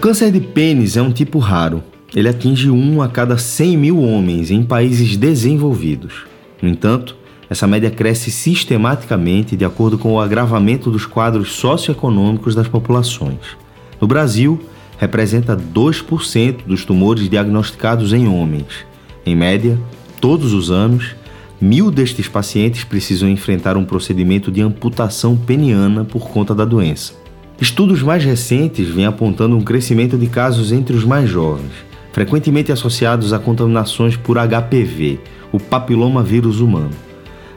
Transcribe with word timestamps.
câncer 0.00 0.32
de 0.32 0.40
pênis 0.40 0.96
é 0.96 1.02
um 1.02 1.12
tipo 1.12 1.38
raro. 1.38 1.82
Ele 2.14 2.26
atinge 2.26 2.70
um 2.70 3.02
a 3.02 3.08
cada 3.08 3.36
100 3.36 3.76
mil 3.76 4.02
homens 4.02 4.50
em 4.50 4.62
países 4.62 5.14
desenvolvidos. 5.14 6.24
No 6.62 6.70
entanto, 6.70 7.14
essa 7.50 7.66
média 7.66 7.90
cresce 7.90 8.30
sistematicamente 8.30 9.54
de 9.56 9.64
acordo 9.64 9.98
com 9.98 10.14
o 10.14 10.20
agravamento 10.20 10.90
dos 10.90 11.04
quadros 11.04 11.52
socioeconômicos 11.52 12.54
das 12.54 12.66
populações. 12.66 13.58
No 14.00 14.08
Brasil, 14.08 14.58
representa 14.96 15.54
2% 15.54 16.64
dos 16.66 16.82
tumores 16.82 17.28
diagnosticados 17.28 18.14
em 18.14 18.26
homens. 18.26 18.86
Em 19.26 19.36
média, 19.36 19.78
todos 20.18 20.54
os 20.54 20.70
anos, 20.70 21.14
mil 21.60 21.90
destes 21.90 22.26
pacientes 22.26 22.84
precisam 22.84 23.28
enfrentar 23.28 23.76
um 23.76 23.84
procedimento 23.84 24.50
de 24.50 24.62
amputação 24.62 25.36
peniana 25.36 26.06
por 26.06 26.30
conta 26.30 26.54
da 26.54 26.64
doença. 26.64 27.19
Estudos 27.60 28.02
mais 28.02 28.24
recentes 28.24 28.88
vêm 28.88 29.04
apontando 29.04 29.54
um 29.54 29.60
crescimento 29.60 30.16
de 30.16 30.26
casos 30.26 30.72
entre 30.72 30.96
os 30.96 31.04
mais 31.04 31.28
jovens, 31.28 31.70
frequentemente 32.10 32.72
associados 32.72 33.34
a 33.34 33.38
contaminações 33.38 34.16
por 34.16 34.38
HPV, 34.38 35.20
o 35.52 35.60
papiloma 35.60 36.22
vírus 36.22 36.60
humano. 36.60 36.88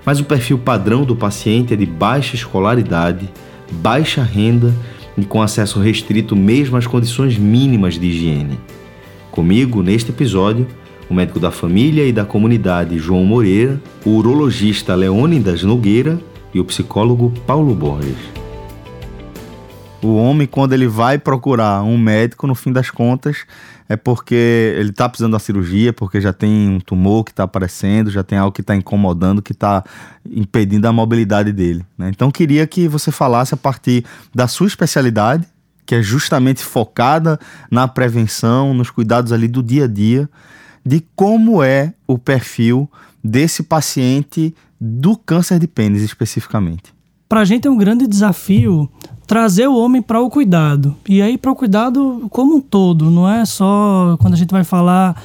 Mas 0.05 0.19
o 0.19 0.25
perfil 0.25 0.57
padrão 0.57 1.05
do 1.05 1.15
paciente 1.15 1.73
é 1.73 1.77
de 1.77 1.85
baixa 1.85 2.35
escolaridade, 2.35 3.29
baixa 3.71 4.21
renda 4.21 4.73
e 5.17 5.23
com 5.23 5.41
acesso 5.41 5.79
restrito 5.79 6.35
mesmo 6.35 6.75
às 6.75 6.85
condições 6.85 7.37
mínimas 7.37 7.97
de 7.97 8.07
higiene. 8.07 8.59
Comigo, 9.31 9.81
neste 9.81 10.11
episódio, 10.11 10.67
o 11.09 11.13
médico 11.13 11.39
da 11.39 11.49
família 11.49 12.05
e 12.05 12.11
da 12.11 12.25
comunidade 12.25 12.97
João 12.97 13.23
Moreira, 13.23 13.81
o 14.03 14.09
urologista 14.09 14.95
Leônidas 14.95 15.63
Nogueira 15.63 16.19
e 16.53 16.59
o 16.59 16.65
psicólogo 16.65 17.31
Paulo 17.47 17.73
Borges. 17.73 18.42
O 20.03 20.17
homem, 20.17 20.45
quando 20.45 20.73
ele 20.73 20.85
vai 20.85 21.17
procurar 21.17 21.81
um 21.81 21.97
médico, 21.97 22.45
no 22.45 22.53
fim 22.53 22.73
das 22.73 22.89
contas, 22.89 23.45
é 23.87 23.95
porque 23.95 24.75
ele 24.77 24.89
está 24.89 25.07
precisando 25.07 25.31
da 25.31 25.39
cirurgia, 25.39 25.93
porque 25.93 26.19
já 26.19 26.33
tem 26.33 26.67
um 26.67 26.79
tumor 26.81 27.23
que 27.23 27.31
está 27.31 27.43
aparecendo, 27.43 28.11
já 28.11 28.21
tem 28.21 28.37
algo 28.37 28.51
que 28.51 28.59
está 28.59 28.75
incomodando, 28.75 29.41
que 29.41 29.53
está 29.53 29.81
impedindo 30.29 30.85
a 30.89 30.91
mobilidade 30.91 31.53
dele. 31.53 31.85
Né? 31.97 32.09
Então, 32.09 32.29
queria 32.29 32.67
que 32.67 32.85
você 32.85 33.11
falasse 33.11 33.53
a 33.53 33.57
partir 33.57 34.03
da 34.35 34.45
sua 34.45 34.67
especialidade, 34.67 35.47
que 35.85 35.95
é 35.95 36.01
justamente 36.01 36.61
focada 36.61 37.39
na 37.71 37.87
prevenção, 37.87 38.73
nos 38.73 38.89
cuidados 38.89 39.31
ali 39.31 39.47
do 39.47 39.63
dia 39.63 39.85
a 39.85 39.87
dia, 39.87 40.29
de 40.85 41.01
como 41.15 41.63
é 41.63 41.93
o 42.05 42.17
perfil 42.17 42.91
desse 43.23 43.63
paciente 43.63 44.53
do 44.81 45.15
câncer 45.15 45.59
de 45.59 45.67
pênis 45.67 46.01
especificamente. 46.01 46.93
Para 47.29 47.39
a 47.39 47.45
gente 47.45 47.67
é 47.67 47.71
um 47.71 47.77
grande 47.77 48.05
desafio 48.05 48.89
trazer 49.25 49.67
o 49.67 49.77
homem 49.77 50.01
para 50.01 50.21
o 50.21 50.29
cuidado. 50.29 50.95
E 51.07 51.21
aí 51.21 51.37
para 51.37 51.51
o 51.51 51.55
cuidado 51.55 52.27
como 52.29 52.55
um 52.55 52.61
todo, 52.61 53.09
não 53.09 53.29
é 53.29 53.45
só 53.45 54.17
quando 54.19 54.33
a 54.33 54.37
gente 54.37 54.51
vai 54.51 54.63
falar 54.63 55.21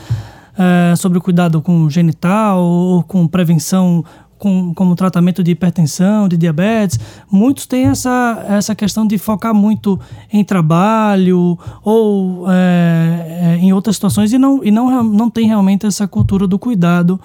é, 0.57 0.95
sobre 0.97 1.19
o 1.19 1.21
cuidado 1.21 1.61
com 1.63 1.89
genital 1.89 2.61
ou 2.61 3.03
com 3.03 3.27
prevenção 3.27 4.05
com, 4.39 4.73
como 4.73 4.95
tratamento 4.95 5.43
de 5.43 5.51
hipertensão, 5.51 6.29
de 6.29 6.37
diabetes, 6.37 6.99
muitos 7.31 7.67
têm 7.67 7.87
essa, 7.87 8.45
essa 8.49 8.75
questão 8.75 9.07
de 9.07 9.19
focar 9.19 9.53
muito 9.53 9.99
em 10.33 10.45
trabalho 10.45 11.59
ou 11.83 12.47
é, 12.49 13.59
em 13.61 13.73
outras 13.73 13.97
situações 13.97 14.33
e 14.33 14.39
não, 14.39 14.65
e 14.65 14.71
não, 14.71 15.03
não 15.03 15.29
tem 15.29 15.47
realmente 15.47 15.87
essa 15.87 16.07
cultura 16.07 16.47
do 16.47 16.59
cuidado 16.59 17.21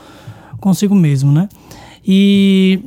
consigo 0.59 0.95
mesmo, 0.95 1.31
né? 1.31 1.47
E 2.05 2.80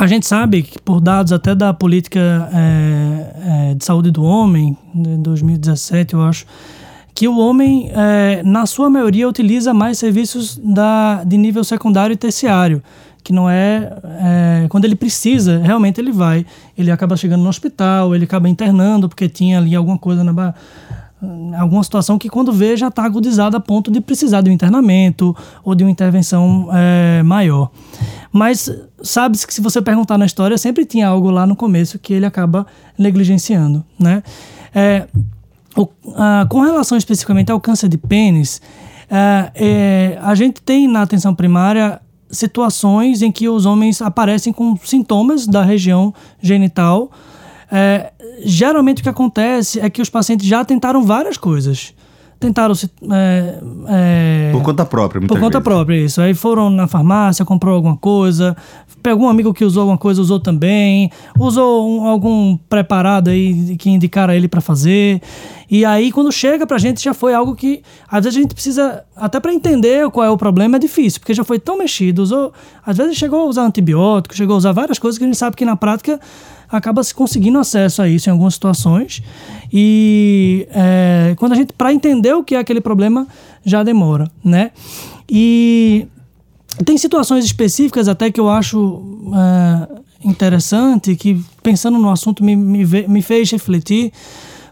a 0.00 0.06
gente 0.06 0.26
sabe 0.26 0.62
que, 0.62 0.78
por 0.78 0.98
dados 0.98 1.30
até 1.30 1.54
da 1.54 1.74
política 1.74 2.48
é, 2.54 3.70
é, 3.70 3.74
de 3.74 3.84
saúde 3.84 4.10
do 4.10 4.24
homem, 4.24 4.74
de 4.94 5.18
2017, 5.18 6.14
eu 6.14 6.22
acho, 6.22 6.46
que 7.14 7.28
o 7.28 7.36
homem, 7.36 7.90
é, 7.94 8.42
na 8.42 8.64
sua 8.64 8.88
maioria, 8.88 9.28
utiliza 9.28 9.74
mais 9.74 9.98
serviços 9.98 10.56
da, 10.56 11.22
de 11.22 11.36
nível 11.36 11.62
secundário 11.62 12.14
e 12.14 12.16
terciário, 12.16 12.82
que 13.22 13.30
não 13.30 13.50
é, 13.50 13.92
é, 14.62 14.66
Quando 14.70 14.86
ele 14.86 14.96
precisa, 14.96 15.58
realmente 15.58 16.00
ele 16.00 16.12
vai. 16.12 16.46
Ele 16.78 16.90
acaba 16.90 17.14
chegando 17.14 17.42
no 17.42 17.50
hospital, 17.50 18.14
ele 18.14 18.24
acaba 18.24 18.48
internando 18.48 19.06
porque 19.06 19.28
tinha 19.28 19.58
ali 19.58 19.76
alguma 19.76 19.98
coisa 19.98 20.24
na 20.24 20.32
alguma 21.58 21.82
situação 21.82 22.18
que 22.18 22.28
quando 22.28 22.52
vê 22.52 22.76
já 22.76 22.88
está 22.88 23.04
agudizada 23.04 23.58
a 23.58 23.60
ponto 23.60 23.90
de 23.90 24.00
precisar 24.00 24.40
de 24.40 24.48
um 24.48 24.52
internamento 24.52 25.36
ou 25.62 25.74
de 25.74 25.84
uma 25.84 25.90
intervenção 25.90 26.68
é, 26.72 27.22
maior. 27.22 27.70
Mas 28.32 28.72
sabe-se 29.02 29.46
que 29.46 29.52
se 29.52 29.60
você 29.60 29.82
perguntar 29.82 30.16
na 30.16 30.24
história, 30.24 30.56
sempre 30.56 30.84
tinha 30.84 31.08
algo 31.08 31.30
lá 31.30 31.46
no 31.46 31.56
começo 31.56 31.98
que 31.98 32.12
ele 32.12 32.26
acaba 32.26 32.66
negligenciando, 32.96 33.84
né? 33.98 34.22
É, 34.74 35.06
o, 35.76 35.88
a, 36.14 36.46
com 36.48 36.60
relação 36.60 36.96
especificamente 36.96 37.50
ao 37.50 37.60
câncer 37.60 37.88
de 37.88 37.98
pênis, 37.98 38.62
é, 39.10 39.50
é, 39.54 40.18
a 40.22 40.34
gente 40.34 40.62
tem 40.62 40.86
na 40.86 41.02
atenção 41.02 41.34
primária 41.34 42.00
situações 42.30 43.22
em 43.22 43.32
que 43.32 43.48
os 43.48 43.66
homens 43.66 44.00
aparecem 44.00 44.52
com 44.52 44.76
sintomas 44.76 45.46
da 45.46 45.62
região 45.62 46.14
genital. 46.40 47.10
É, 47.72 48.12
geralmente 48.44 49.00
o 49.00 49.02
que 49.02 49.08
acontece 49.08 49.80
é 49.80 49.90
que 49.90 50.00
os 50.00 50.08
pacientes 50.08 50.46
já 50.46 50.64
tentaram 50.64 51.02
várias 51.02 51.36
coisas 51.36 51.92
tentaram 52.40 52.74
se. 52.74 52.90
É, 53.12 53.58
é, 53.86 54.50
por 54.52 54.62
conta 54.62 54.86
própria, 54.86 55.20
Por 55.20 55.38
conta 55.38 55.58
vezes. 55.58 55.62
própria, 55.62 55.96
isso. 56.04 56.22
Aí 56.22 56.32
foram 56.32 56.70
na 56.70 56.88
farmácia, 56.88 57.44
comprou 57.44 57.74
alguma 57.74 57.98
coisa, 57.98 58.56
pegou 59.02 59.26
um 59.26 59.28
amigo 59.28 59.52
que 59.52 59.62
usou 59.62 59.82
alguma 59.82 59.98
coisa, 59.98 60.22
usou 60.22 60.40
também, 60.40 61.10
usou 61.38 61.86
um, 61.86 62.06
algum 62.06 62.56
preparado 62.56 63.28
aí 63.28 63.76
que 63.76 63.90
indicaram 63.90 64.32
ele 64.32 64.48
para 64.48 64.62
fazer. 64.62 65.20
E 65.70 65.84
aí, 65.84 66.10
quando 66.10 66.32
chega 66.32 66.66
pra 66.66 66.78
gente, 66.78 67.04
já 67.04 67.14
foi 67.14 67.34
algo 67.34 67.54
que 67.54 67.82
às 68.10 68.24
vezes 68.24 68.38
a 68.38 68.42
gente 68.42 68.54
precisa, 68.54 69.04
até 69.14 69.38
para 69.38 69.52
entender 69.52 70.10
qual 70.10 70.26
é 70.26 70.30
o 70.30 70.36
problema, 70.36 70.76
é 70.76 70.80
difícil, 70.80 71.20
porque 71.20 71.34
já 71.34 71.44
foi 71.44 71.58
tão 71.58 71.76
mexido. 71.78 72.22
Usou, 72.22 72.52
às 72.84 72.96
vezes 72.96 73.16
chegou 73.16 73.42
a 73.42 73.44
usar 73.44 73.66
antibiótico, 73.66 74.34
chegou 74.34 74.54
a 74.54 74.58
usar 74.58 74.72
várias 74.72 74.98
coisas 74.98 75.18
que 75.18 75.24
a 75.24 75.26
gente 75.26 75.36
sabe 75.36 75.54
que 75.56 75.64
na 75.64 75.76
prática 75.76 76.18
acaba 76.70 77.02
se 77.02 77.14
conseguindo 77.14 77.58
acesso 77.58 78.00
a 78.02 78.08
isso 78.08 78.28
em 78.28 78.32
algumas 78.32 78.54
situações. 78.54 79.22
E 79.72 80.66
é, 80.70 81.34
quando 81.38 81.52
a 81.52 81.56
gente, 81.56 81.72
para 81.72 81.92
entender 81.92 82.34
o 82.34 82.44
que 82.44 82.54
é 82.54 82.58
aquele 82.58 82.80
problema, 82.80 83.26
já 83.64 83.82
demora, 83.82 84.30
né? 84.44 84.70
E 85.28 86.06
tem 86.84 86.96
situações 86.96 87.44
específicas 87.44 88.08
até 88.08 88.30
que 88.30 88.40
eu 88.40 88.48
acho 88.48 89.02
é, 89.34 90.28
interessante, 90.28 91.16
que 91.16 91.42
pensando 91.62 91.98
no 91.98 92.10
assunto 92.10 92.44
me, 92.44 92.54
me, 92.54 92.84
me 92.84 93.22
fez 93.22 93.50
refletir 93.50 94.12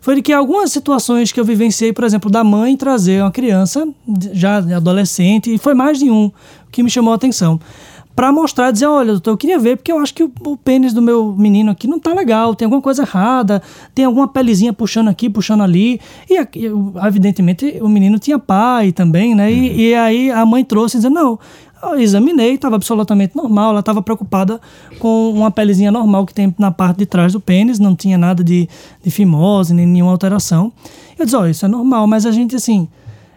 foi 0.00 0.14
de 0.14 0.22
que 0.22 0.32
algumas 0.32 0.72
situações 0.72 1.32
que 1.32 1.38
eu 1.38 1.44
vivenciei, 1.44 1.92
por 1.92 2.04
exemplo, 2.04 2.30
da 2.30 2.42
mãe 2.42 2.76
trazer 2.76 3.20
uma 3.22 3.30
criança 3.30 3.86
já 4.32 4.56
adolescente, 4.56 5.52
e 5.52 5.58
foi 5.58 5.74
mais 5.74 5.98
de 5.98 6.10
um 6.10 6.30
que 6.70 6.82
me 6.82 6.88
chamou 6.88 7.12
a 7.12 7.16
atenção 7.16 7.60
para 8.18 8.32
mostrar, 8.32 8.72
dizer, 8.72 8.86
olha, 8.86 9.12
doutor, 9.12 9.30
eu 9.30 9.36
queria 9.36 9.60
ver 9.60 9.76
porque 9.76 9.92
eu 9.92 9.98
acho 10.00 10.12
que 10.12 10.24
o, 10.24 10.32
o, 10.44 10.56
pênis 10.56 10.92
do 10.92 11.00
meu 11.00 11.36
menino 11.38 11.70
aqui 11.70 11.86
não 11.86 12.00
tá 12.00 12.12
legal, 12.12 12.52
tem 12.52 12.66
alguma 12.66 12.82
coisa 12.82 13.02
errada, 13.02 13.62
tem 13.94 14.04
alguma 14.04 14.26
pelezinha 14.26 14.72
puxando 14.72 15.06
aqui, 15.06 15.30
puxando 15.30 15.62
ali. 15.62 16.00
E, 16.28 16.36
evidentemente, 17.06 17.78
o 17.80 17.88
menino 17.88 18.18
tinha 18.18 18.36
pai 18.36 18.90
também, 18.90 19.36
né? 19.36 19.52
E, 19.52 19.70
uhum. 19.70 19.76
e 19.76 19.94
aí 19.94 20.30
a 20.32 20.44
mãe 20.44 20.64
trouxe 20.64 20.96
dizendo, 20.96 21.14
não, 21.14 21.38
eu 21.80 22.00
examinei, 22.00 22.54
estava 22.54 22.74
absolutamente 22.74 23.36
normal, 23.36 23.70
ela 23.70 23.78
estava 23.78 24.02
preocupada 24.02 24.60
com 24.98 25.30
uma 25.30 25.52
pelezinha 25.52 25.92
normal 25.92 26.26
que 26.26 26.34
tem 26.34 26.52
na 26.58 26.72
parte 26.72 26.98
de 26.98 27.06
trás 27.06 27.34
do 27.34 27.38
pênis, 27.38 27.78
não 27.78 27.94
tinha 27.94 28.18
nada 28.18 28.42
de, 28.42 28.68
de 29.00 29.12
fimose, 29.12 29.72
nem 29.72 29.86
nenhuma 29.86 30.10
alteração. 30.10 30.72
Eu 31.16 31.24
disse, 31.24 31.36
ó, 31.36 31.42
oh, 31.42 31.46
isso 31.46 31.64
é 31.64 31.68
normal, 31.68 32.04
mas 32.08 32.26
a 32.26 32.32
gente, 32.32 32.56
assim, 32.56 32.88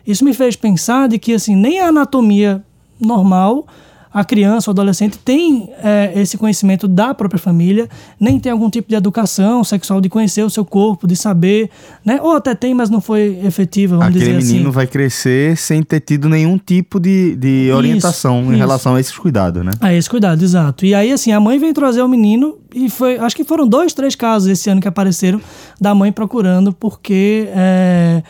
isso 0.07 0.25
me 0.25 0.33
fez 0.33 0.55
pensar 0.55 1.07
de 1.07 1.19
que, 1.19 1.35
assim, 1.35 1.55
nem 1.55 1.79
a 1.79 1.89
anatomia 1.89 2.63
normal 2.99 3.67
a 4.13 4.25
criança 4.25 4.69
ou 4.69 4.73
adolescente 4.73 5.17
tem 5.17 5.69
é, 5.81 6.11
esse 6.15 6.37
conhecimento 6.37 6.87
da 6.87 7.13
própria 7.13 7.39
família, 7.39 7.87
nem 8.19 8.39
tem 8.39 8.51
algum 8.51 8.69
tipo 8.69 8.89
de 8.89 8.95
educação 8.95 9.63
sexual 9.63 10.01
de 10.01 10.09
conhecer 10.09 10.43
o 10.43 10.49
seu 10.49 10.65
corpo, 10.65 11.07
de 11.07 11.15
saber, 11.15 11.69
né? 12.05 12.19
Ou 12.21 12.35
até 12.35 12.53
tem, 12.53 12.73
mas 12.73 12.89
não 12.89 12.99
foi 12.99 13.39
efetiva, 13.43 13.97
vamos 13.97 14.09
Aquele 14.09 14.25
dizer 14.25 14.37
assim. 14.37 14.53
Menino 14.53 14.71
vai 14.71 14.85
crescer 14.85 15.55
sem 15.55 15.81
ter 15.81 16.01
tido 16.01 16.27
nenhum 16.27 16.57
tipo 16.57 16.99
de, 16.99 17.35
de 17.35 17.71
orientação 17.71 18.41
isso, 18.41 18.49
em 18.49 18.51
isso. 18.51 18.59
relação 18.59 18.95
a 18.95 18.99
esses 18.99 19.17
cuidados, 19.17 19.63
né? 19.63 19.71
A 19.79 19.93
esse 19.93 20.09
cuidado, 20.09 20.43
exato. 20.43 20.85
E 20.85 20.93
aí, 20.93 21.11
assim, 21.11 21.31
a 21.31 21.39
mãe 21.39 21.57
vem 21.57 21.73
trazer 21.73 22.01
o 22.01 22.07
menino 22.07 22.57
e 22.73 22.89
foi, 22.89 23.17
acho 23.17 23.35
que 23.35 23.43
foram 23.43 23.67
dois, 23.67 23.93
três 23.93 24.15
casos 24.15 24.49
esse 24.49 24.69
ano 24.69 24.81
que 24.81 24.87
apareceram 24.87 25.41
da 25.79 25.95
mãe 25.95 26.11
procurando 26.11 26.73
porque... 26.73 27.47
É, 27.53 28.23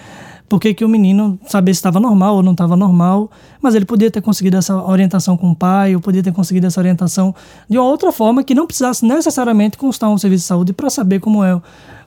porque 0.51 0.73
que 0.73 0.83
o 0.83 0.89
menino 0.89 1.39
sabia 1.47 1.73
se 1.73 1.77
estava 1.77 1.97
normal 1.97 2.35
ou 2.35 2.43
não 2.43 2.51
estava 2.51 2.75
normal, 2.75 3.31
mas 3.61 3.73
ele 3.73 3.85
podia 3.85 4.11
ter 4.11 4.21
conseguido 4.21 4.57
essa 4.57 4.75
orientação 4.83 5.37
com 5.37 5.51
o 5.51 5.55
pai, 5.55 5.95
ou 5.95 6.01
podia 6.01 6.21
ter 6.21 6.33
conseguido 6.33 6.67
essa 6.67 6.77
orientação 6.77 7.33
de 7.69 7.77
uma 7.77 7.87
outra 7.87 8.11
forma 8.11 8.43
que 8.43 8.53
não 8.53 8.67
precisasse 8.67 9.05
necessariamente 9.05 9.77
constar 9.77 10.09
um 10.09 10.17
serviço 10.17 10.41
de 10.41 10.47
saúde 10.47 10.73
para 10.73 10.89
saber 10.89 11.21
como 11.21 11.41
é 11.41 11.57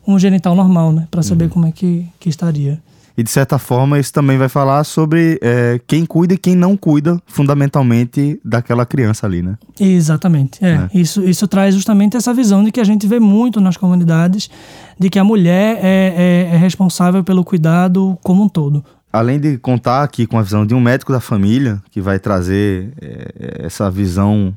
um 0.06 0.18
genital 0.18 0.54
normal, 0.54 0.92
né? 0.92 1.08
Para 1.10 1.22
saber 1.22 1.44
uhum. 1.44 1.50
como 1.52 1.66
é 1.68 1.72
que, 1.72 2.06
que 2.20 2.28
estaria. 2.28 2.78
E 3.16 3.22
de 3.22 3.30
certa 3.30 3.58
forma, 3.58 3.98
isso 3.98 4.12
também 4.12 4.36
vai 4.36 4.48
falar 4.48 4.82
sobre 4.82 5.38
é, 5.40 5.80
quem 5.86 6.04
cuida 6.04 6.34
e 6.34 6.38
quem 6.38 6.56
não 6.56 6.76
cuida, 6.76 7.20
fundamentalmente, 7.26 8.40
daquela 8.44 8.84
criança 8.84 9.26
ali, 9.26 9.40
né? 9.40 9.56
Exatamente. 9.78 10.64
É. 10.64 10.72
é. 10.72 10.88
Isso, 10.92 11.22
isso 11.22 11.46
traz 11.46 11.74
justamente 11.74 12.16
essa 12.16 12.34
visão 12.34 12.64
de 12.64 12.72
que 12.72 12.80
a 12.80 12.84
gente 12.84 13.06
vê 13.06 13.20
muito 13.20 13.60
nas 13.60 13.76
comunidades, 13.76 14.50
de 14.98 15.08
que 15.08 15.18
a 15.18 15.24
mulher 15.24 15.78
é, 15.80 16.48
é, 16.50 16.54
é 16.54 16.56
responsável 16.56 17.22
pelo 17.22 17.44
cuidado 17.44 18.18
como 18.22 18.42
um 18.42 18.48
todo 18.48 18.84
além 19.12 19.38
de 19.38 19.56
contar 19.58 20.02
aqui 20.02 20.26
com 20.26 20.36
a 20.36 20.42
visão 20.42 20.66
de 20.66 20.74
um 20.74 20.80
médico 20.80 21.12
da 21.12 21.20
família, 21.20 21.80
que 21.88 22.00
vai 22.00 22.18
trazer 22.18 22.92
é, 23.00 23.64
essa 23.64 23.88
visão 23.88 24.52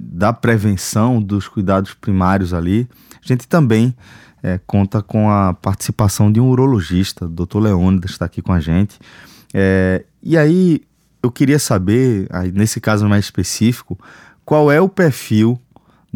da 0.00 0.32
prevenção 0.32 1.20
dos 1.20 1.46
cuidados 1.46 1.92
primários 1.92 2.54
ali, 2.54 2.88
a 3.22 3.28
gente 3.28 3.46
também 3.46 3.94
é, 4.42 4.58
conta 4.66 5.02
com 5.02 5.30
a 5.30 5.54
participação 5.54 6.30
de 6.30 6.40
um 6.40 6.48
urologista, 6.50 7.26
o 7.26 7.28
Dr. 7.28 7.58
Leônidas 7.58 8.12
está 8.12 8.24
aqui 8.24 8.42
com 8.42 8.52
a 8.52 8.60
gente. 8.60 8.98
É, 9.52 10.04
e 10.22 10.36
aí 10.36 10.82
eu 11.22 11.30
queria 11.30 11.58
saber, 11.58 12.28
nesse 12.52 12.80
caso 12.80 13.08
mais 13.08 13.24
específico, 13.24 13.98
qual 14.44 14.70
é 14.70 14.80
o 14.80 14.88
perfil 14.88 15.60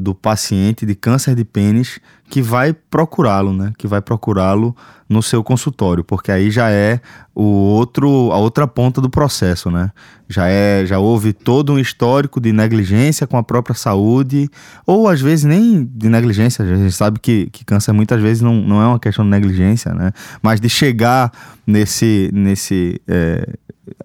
do 0.02 0.14
paciente 0.14 0.84
de 0.84 0.94
câncer 0.94 1.34
de 1.34 1.44
pênis 1.44 2.00
que 2.28 2.42
vai 2.42 2.72
procurá-lo, 2.72 3.52
né? 3.52 3.72
Que 3.76 3.86
vai 3.86 4.00
procurá-lo 4.00 4.74
no 5.08 5.22
seu 5.22 5.44
consultório, 5.44 6.02
porque 6.02 6.32
aí 6.32 6.50
já 6.50 6.70
é 6.70 6.98
o 7.34 7.42
outro 7.42 8.32
a 8.32 8.38
outra 8.38 8.66
ponta 8.66 9.00
do 9.00 9.10
processo, 9.10 9.70
né? 9.70 9.90
Já 10.28 10.48
é 10.48 10.86
já 10.86 10.98
houve 10.98 11.34
todo 11.34 11.74
um 11.74 11.78
histórico 11.78 12.40
de 12.40 12.50
negligência 12.50 13.26
com 13.26 13.36
a 13.36 13.42
própria 13.42 13.74
saúde, 13.74 14.48
ou 14.86 15.08
às 15.08 15.20
vezes 15.20 15.44
nem 15.44 15.84
de 15.84 16.08
negligência, 16.08 16.64
a 16.64 16.74
gente 16.74 16.92
sabe 16.92 17.20
que, 17.20 17.50
que 17.50 17.64
câncer 17.64 17.92
muitas 17.92 18.20
vezes 18.20 18.42
não, 18.42 18.54
não 18.54 18.80
é 18.80 18.86
uma 18.86 18.98
questão 18.98 19.24
de 19.24 19.30
negligência, 19.30 19.92
né? 19.92 20.10
Mas 20.42 20.58
de 20.58 20.70
chegar 20.70 21.30
nesse 21.66 22.30
nesse 22.32 22.98
é, 23.06 23.46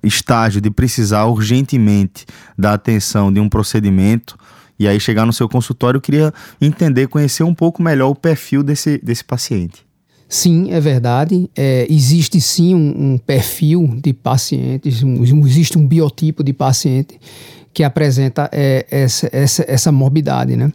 estágio 0.03 0.59
de 0.59 0.69
precisar 0.69 1.25
urgentemente 1.25 2.25
da 2.57 2.73
atenção 2.73 3.31
de 3.31 3.39
um 3.39 3.47
procedimento 3.47 4.37
e 4.79 4.87
aí 4.87 4.99
chegar 4.99 5.25
no 5.25 5.33
seu 5.33 5.49
consultório, 5.49 5.97
eu 5.97 6.01
queria 6.01 6.33
entender, 6.61 7.07
conhecer 7.07 7.43
um 7.43 7.53
pouco 7.53 7.81
melhor 7.81 8.09
o 8.09 8.15
perfil 8.15 8.63
desse, 8.63 8.97
desse 8.99 9.23
paciente. 9.23 9.85
Sim, 10.29 10.71
é 10.71 10.79
verdade. 10.79 11.49
É, 11.55 11.87
existe 11.89 12.39
sim 12.41 12.75
um, 12.75 13.13
um, 13.13 13.17
perfil 13.17 13.97
de 14.03 14.13
pacientes, 14.13 15.01
um, 15.01 15.23
existe 15.45 15.77
um 15.77 15.87
biotipo 15.87 16.43
de 16.43 16.51
paciente 16.51 17.19
que 17.73 17.83
apresenta 17.83 18.49
é, 18.51 18.85
essa, 18.89 19.29
essa, 19.31 19.65
essa 19.67 19.91
morbidade. 19.91 20.55
Né? 20.55 20.71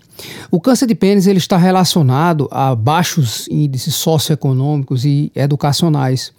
O 0.51 0.61
câncer 0.61 0.87
de 0.87 0.95
pênis 0.95 1.27
ele 1.27 1.39
está 1.39 1.57
relacionado 1.57 2.49
a 2.51 2.75
baixos 2.75 3.49
índices 3.51 3.95
socioeconômicos 3.97 5.05
e 5.05 5.31
educacionais. 5.35 6.33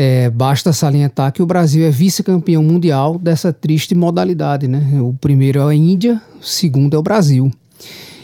É, 0.00 0.30
basta 0.30 0.72
salientar 0.72 1.32
que 1.32 1.42
o 1.42 1.46
Brasil 1.46 1.84
é 1.84 1.90
vice-campeão 1.90 2.62
mundial 2.62 3.18
dessa 3.18 3.52
triste 3.52 3.96
modalidade. 3.96 4.68
Né? 4.68 4.80
O 5.00 5.12
primeiro 5.20 5.58
é 5.58 5.64
a 5.64 5.74
Índia, 5.74 6.22
o 6.40 6.44
segundo 6.44 6.94
é 6.94 6.98
o 6.98 7.02
Brasil. 7.02 7.50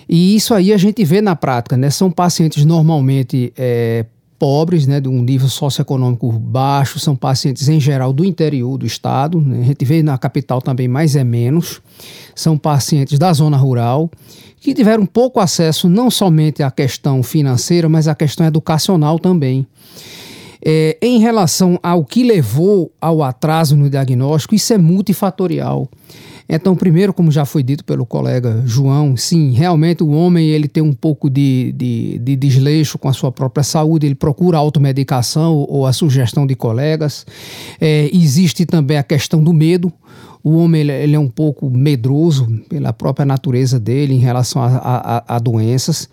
E 0.08 0.36
isso 0.36 0.54
aí 0.54 0.72
a 0.72 0.76
gente 0.76 1.04
vê 1.04 1.20
na 1.20 1.34
prática, 1.34 1.76
né? 1.76 1.90
São 1.90 2.10
pacientes 2.10 2.64
normalmente 2.64 3.52
é, 3.56 4.04
pobres, 4.38 4.86
né, 4.86 5.00
de 5.00 5.08
um 5.08 5.22
nível 5.22 5.48
socioeconômico 5.48 6.30
baixo, 6.32 6.98
são 6.98 7.16
pacientes 7.16 7.68
em 7.68 7.80
geral 7.80 8.12
do 8.12 8.24
interior 8.24 8.76
do 8.76 8.84
estado, 8.84 9.40
né? 9.40 9.60
a 9.60 9.64
gente 9.64 9.84
vê 9.84 10.02
na 10.02 10.18
capital 10.18 10.60
também 10.60 10.86
mais 10.86 11.16
é 11.16 11.24
menos, 11.24 11.80
são 12.34 12.58
pacientes 12.58 13.18
da 13.18 13.32
zona 13.32 13.56
rural 13.56 14.10
que 14.60 14.74
tiveram 14.74 15.06
pouco 15.06 15.40
acesso 15.40 15.88
não 15.88 16.10
somente 16.10 16.62
à 16.62 16.70
questão 16.70 17.22
financeira, 17.22 17.88
mas 17.88 18.08
à 18.08 18.14
questão 18.14 18.46
educacional 18.46 19.18
também. 19.18 19.66
É, 20.64 20.96
em 21.02 21.19
relação 21.19 21.78
ao 21.82 22.05
que 22.05 22.25
levou 22.25 22.90
ao 22.99 23.22
atraso 23.22 23.76
no 23.76 23.90
diagnóstico, 23.90 24.55
isso 24.55 24.72
é 24.72 24.78
multifatorial. 24.78 25.88
Então, 26.49 26.76
primeiro, 26.76 27.12
como 27.12 27.31
já 27.31 27.44
foi 27.44 27.62
dito 27.62 27.84
pelo 27.84 28.05
colega 28.05 28.62
João, 28.66 29.16
sim, 29.16 29.52
realmente 29.52 30.02
o 30.02 30.11
homem 30.11 30.49
ele 30.49 30.69
tem 30.69 30.82
um 30.82 30.93
pouco 30.93 31.31
de, 31.31 31.72
de, 31.72 32.19
de 32.19 32.37
desleixo 32.37 32.99
com 32.99 33.08
a 33.08 33.12
sua 33.12 33.32
própria 33.32 33.64
saúde, 33.64 34.06
ele 34.06 34.14
procura 34.14 34.58
automedicação 34.58 35.55
ou 35.69 35.87
a 35.87 35.93
sugestão 35.93 36.46
de 36.46 36.55
colegas. 36.55 37.26
É, 37.81 38.10
existe 38.12 38.67
também 38.67 38.99
a 38.99 39.02
questão 39.02 39.43
do 39.43 39.52
medo. 39.52 39.93
O 40.43 40.56
homem 40.56 40.82
ele, 40.82 41.17
é 41.17 41.19
um 41.19 41.31
pouco 41.31 41.70
medroso 41.70 42.46
pela 42.69 42.93
própria 42.93 43.25
natureza 43.25 43.81
dele 43.81 44.12
em 44.12 44.19
relação 44.19 44.62
a, 44.62 44.67
a, 44.76 45.37
a 45.37 45.38
doenças. 45.38 46.08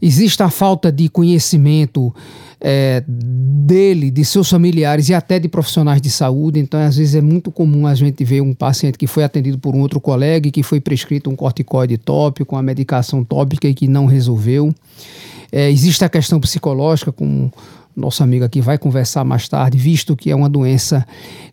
Existe 0.00 0.42
a 0.42 0.48
falta 0.48 0.90
de 0.90 1.08
conhecimento 1.10 2.14
é, 2.60 3.02
dele, 3.06 4.10
de 4.10 4.24
seus 4.24 4.50
familiares 4.50 5.08
e 5.08 5.14
até 5.14 5.38
de 5.38 5.48
profissionais 5.48 6.00
de 6.00 6.10
saúde. 6.10 6.58
Então, 6.58 6.80
às 6.80 6.96
vezes, 6.96 7.14
é 7.14 7.20
muito 7.20 7.50
comum 7.50 7.86
a 7.86 7.94
gente 7.94 8.24
ver 8.24 8.40
um 8.40 8.54
paciente 8.54 8.98
que 8.98 9.06
foi 9.06 9.24
atendido 9.24 9.58
por 9.58 9.74
um 9.74 9.80
outro 9.80 10.00
colega 10.00 10.48
e 10.48 10.50
que 10.50 10.62
foi 10.62 10.80
prescrito 10.80 11.30
um 11.30 11.36
corticoide 11.36 11.96
tópico, 11.98 12.54
uma 12.54 12.62
medicação 12.62 13.24
tópica 13.24 13.68
e 13.68 13.74
que 13.74 13.86
não 13.86 14.06
resolveu. 14.06 14.74
É, 15.50 15.70
existe 15.70 16.04
a 16.04 16.08
questão 16.08 16.40
psicológica, 16.40 17.10
com 17.12 17.50
nosso 17.96 18.22
amigo 18.22 18.44
aqui 18.44 18.60
vai 18.60 18.78
conversar 18.78 19.24
mais 19.24 19.48
tarde, 19.48 19.76
visto 19.76 20.14
que 20.14 20.30
é 20.30 20.36
uma 20.36 20.48
doença 20.48 21.04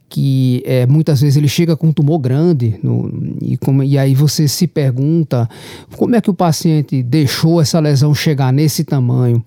que 0.08 0.62
é, 0.66 0.86
muitas 0.86 1.22
vezes 1.22 1.36
ele 1.36 1.48
chega 1.48 1.76
com 1.76 1.88
um 1.88 1.92
tumor 1.92 2.20
grande 2.20 2.80
no, 2.84 3.12
e, 3.42 3.58
como, 3.58 3.84
e 3.84 3.98
aí 3.98 4.14
você 4.14 4.48
se 4.48 4.68
pergunta 4.68 5.50
como 5.98 6.16
é 6.16 6.22
que 6.22 6.30
o 6.30 6.34
paciente 6.34 7.02
deixou 7.02 7.60
essa 7.60 7.80
lesão 7.80 8.14
chegar 8.14 8.54
nesse 8.54 8.84
tamanho. 8.84 9.44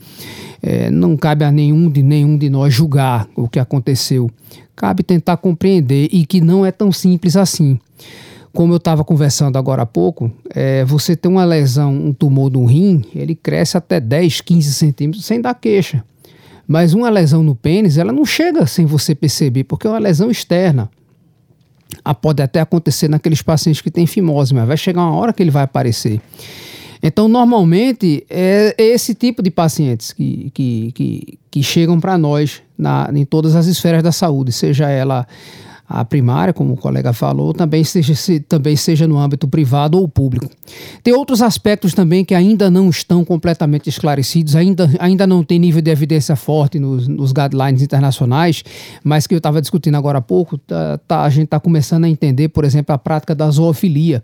É, 0.62 0.90
não 0.90 1.16
cabe 1.16 1.44
a 1.44 1.52
nenhum 1.52 1.88
de 1.88 2.02
nenhum 2.02 2.36
de 2.36 2.50
nós 2.50 2.74
julgar 2.74 3.28
o 3.36 3.48
que 3.48 3.58
aconteceu. 3.58 4.30
Cabe 4.74 5.02
tentar 5.02 5.36
compreender 5.36 6.08
e 6.12 6.26
que 6.26 6.40
não 6.40 6.64
é 6.64 6.72
tão 6.72 6.92
simples 6.92 7.36
assim. 7.36 7.78
Como 8.52 8.72
eu 8.72 8.78
estava 8.78 9.04
conversando 9.04 9.56
agora 9.56 9.82
há 9.82 9.86
pouco, 9.86 10.30
é, 10.54 10.84
você 10.84 11.14
tem 11.14 11.30
uma 11.30 11.44
lesão, 11.44 11.94
um 11.94 12.12
tumor 12.12 12.50
do 12.50 12.64
rim, 12.64 13.04
ele 13.14 13.34
cresce 13.34 13.76
até 13.76 14.00
10, 14.00 14.40
15 14.40 14.74
centímetros 14.74 15.24
sem 15.24 15.40
dar 15.40 15.54
queixa. 15.54 16.02
Mas 16.66 16.92
uma 16.92 17.08
lesão 17.08 17.42
no 17.42 17.54
pênis, 17.54 17.96
ela 17.96 18.12
não 18.12 18.24
chega 18.26 18.66
sem 18.66 18.84
você 18.84 19.14
perceber, 19.14 19.64
porque 19.64 19.86
é 19.86 19.90
uma 19.90 19.98
lesão 19.98 20.30
externa. 20.30 20.90
Ah, 22.04 22.14
pode 22.14 22.42
até 22.42 22.60
acontecer 22.60 23.08
naqueles 23.08 23.42
pacientes 23.42 23.80
que 23.80 23.90
têm 23.90 24.06
fimose, 24.06 24.52
mas 24.54 24.66
vai 24.66 24.76
chegar 24.76 25.02
uma 25.02 25.14
hora 25.14 25.32
que 25.32 25.42
ele 25.42 25.50
vai 25.50 25.62
aparecer. 25.62 26.20
Então, 27.02 27.28
normalmente, 27.28 28.24
é 28.28 28.74
esse 28.76 29.14
tipo 29.14 29.42
de 29.42 29.50
pacientes 29.50 30.12
que, 30.12 30.50
que, 30.52 30.92
que, 30.92 31.38
que 31.50 31.62
chegam 31.62 32.00
para 32.00 32.18
nós 32.18 32.62
na, 32.76 33.10
em 33.14 33.24
todas 33.24 33.54
as 33.54 33.66
esferas 33.66 34.02
da 34.02 34.12
saúde, 34.12 34.52
seja 34.52 34.88
ela 34.88 35.26
a 35.88 36.04
primária, 36.04 36.52
como 36.52 36.74
o 36.74 36.76
colega 36.76 37.14
falou, 37.14 37.54
também 37.54 37.82
seja, 37.82 38.14
se, 38.14 38.40
também 38.40 38.76
seja 38.76 39.08
no 39.08 39.18
âmbito 39.18 39.48
privado 39.48 39.98
ou 39.98 40.06
público. 40.06 40.46
Tem 41.02 41.14
outros 41.14 41.40
aspectos 41.40 41.94
também 41.94 42.26
que 42.26 42.34
ainda 42.34 42.70
não 42.70 42.90
estão 42.90 43.24
completamente 43.24 43.88
esclarecidos, 43.88 44.54
ainda, 44.54 44.90
ainda 44.98 45.26
não 45.26 45.42
tem 45.42 45.58
nível 45.58 45.80
de 45.80 45.90
evidência 45.90 46.36
forte 46.36 46.78
nos, 46.78 47.08
nos 47.08 47.32
guidelines 47.32 47.80
internacionais, 47.80 48.62
mas 49.02 49.26
que 49.26 49.34
eu 49.34 49.38
estava 49.38 49.62
discutindo 49.62 49.94
agora 49.94 50.18
há 50.18 50.22
pouco, 50.22 50.58
tá, 50.58 50.98
tá, 51.08 51.22
a 51.22 51.30
gente 51.30 51.44
está 51.44 51.58
começando 51.58 52.04
a 52.04 52.08
entender, 52.08 52.48
por 52.48 52.66
exemplo, 52.66 52.94
a 52.94 52.98
prática 52.98 53.34
da 53.34 53.50
zoofilia 53.50 54.22